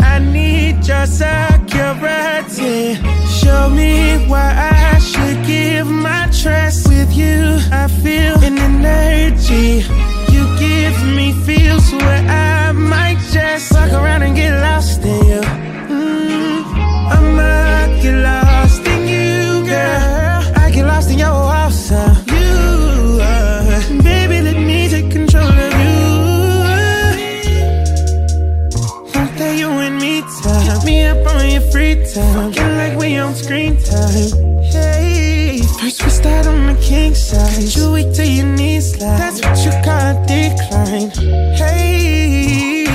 I 0.00 0.18
need 0.18 0.84
your 0.84 1.06
security. 1.06 2.96
Show 3.38 3.70
me 3.70 4.26
why 4.26 4.50
I 4.56 4.98
should 4.98 5.46
give 5.46 5.86
my 5.86 6.28
trust 6.42 6.88
with 6.88 7.12
you. 7.14 7.60
I 7.70 7.86
feel 8.02 8.34
an 8.42 8.58
energy. 8.58 9.84
You 10.32 10.42
give 10.58 10.96
me 11.16 11.32
feels 11.46 11.92
where 11.92 12.24
I 12.28 12.47
might 12.78 13.18
just 13.32 13.72
walk 13.72 13.92
around 13.92 14.22
and 14.22 14.34
get 14.36 14.52
lost 14.60 15.02
in 15.04 15.26
you. 15.26 15.40
Mm, 15.40 16.64
I 17.14 17.18
might 17.38 18.02
get 18.02 18.16
lost 18.22 18.86
in 18.86 19.08
you, 19.08 19.66
girl. 19.66 20.42
I 20.56 20.70
get 20.72 20.86
lost 20.86 21.10
in 21.10 21.18
your 21.18 21.28
awesome. 21.28 22.16
You, 22.26 23.18
uh, 23.20 24.02
baby, 24.02 24.40
let 24.42 24.56
me 24.56 24.88
take 24.88 25.10
control 25.10 25.48
of 25.48 25.72
you. 25.82 25.98
You 29.56 29.70
and 29.70 29.96
me 29.96 30.20
time. 30.42 30.84
Me 30.84 31.04
up 31.06 31.26
on 31.26 31.48
your 31.48 31.62
free 31.72 32.04
time. 32.12 32.52
Like 32.52 32.98
we 32.98 33.16
on 33.16 33.34
screen 33.34 33.76
time. 33.82 34.57
First 35.76 36.02
we 36.04 36.10
start 36.10 36.46
on 36.46 36.66
the 36.66 36.74
king 36.80 37.14
side. 37.14 37.62
You 37.76 37.92
wait 37.92 38.14
till 38.14 38.26
your 38.26 38.46
knees 38.46 38.94
slide. 38.94 39.18
That's 39.18 39.40
what 39.44 39.58
you 39.64 39.72
call 39.84 40.14
decline. 40.26 41.10
Hey, 41.56 42.86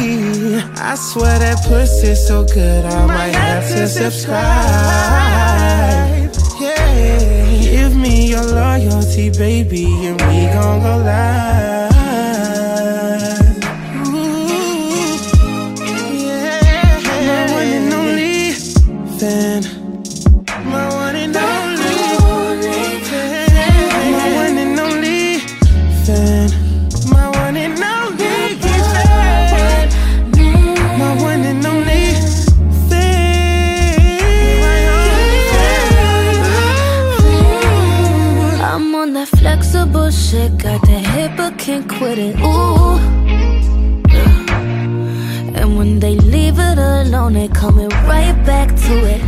I 0.75 0.95
swear 0.95 1.39
that 1.39 1.63
pussy's 1.67 2.27
so 2.27 2.43
good. 2.45 2.85
I 2.85 3.05
might 3.05 3.35
have 3.35 3.67
to 3.69 3.87
subscribe. 3.87 4.43
Yeah, 6.59 7.61
give 7.61 7.95
me 7.95 8.27
your 8.29 8.43
loyalty, 8.43 9.29
baby, 9.29 9.85
and 10.07 10.21
we 10.21 10.47
gon' 10.53 10.81
go 10.81 10.97
live. 10.97 11.82
Ooh. 42.19 42.99
And 45.55 45.77
when 45.77 45.99
they 45.99 46.15
leave 46.15 46.59
it 46.59 46.77
alone, 46.77 47.33
they 47.33 47.47
coming 47.47 47.89
right 47.89 48.35
back 48.45 48.69
to 48.69 48.93
it. 49.13 49.22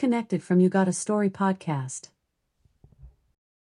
Disconnected 0.00 0.42
from 0.42 0.60
You 0.60 0.70
Got 0.70 0.88
a 0.88 0.94
Story 0.94 1.28
podcast. 1.28 2.08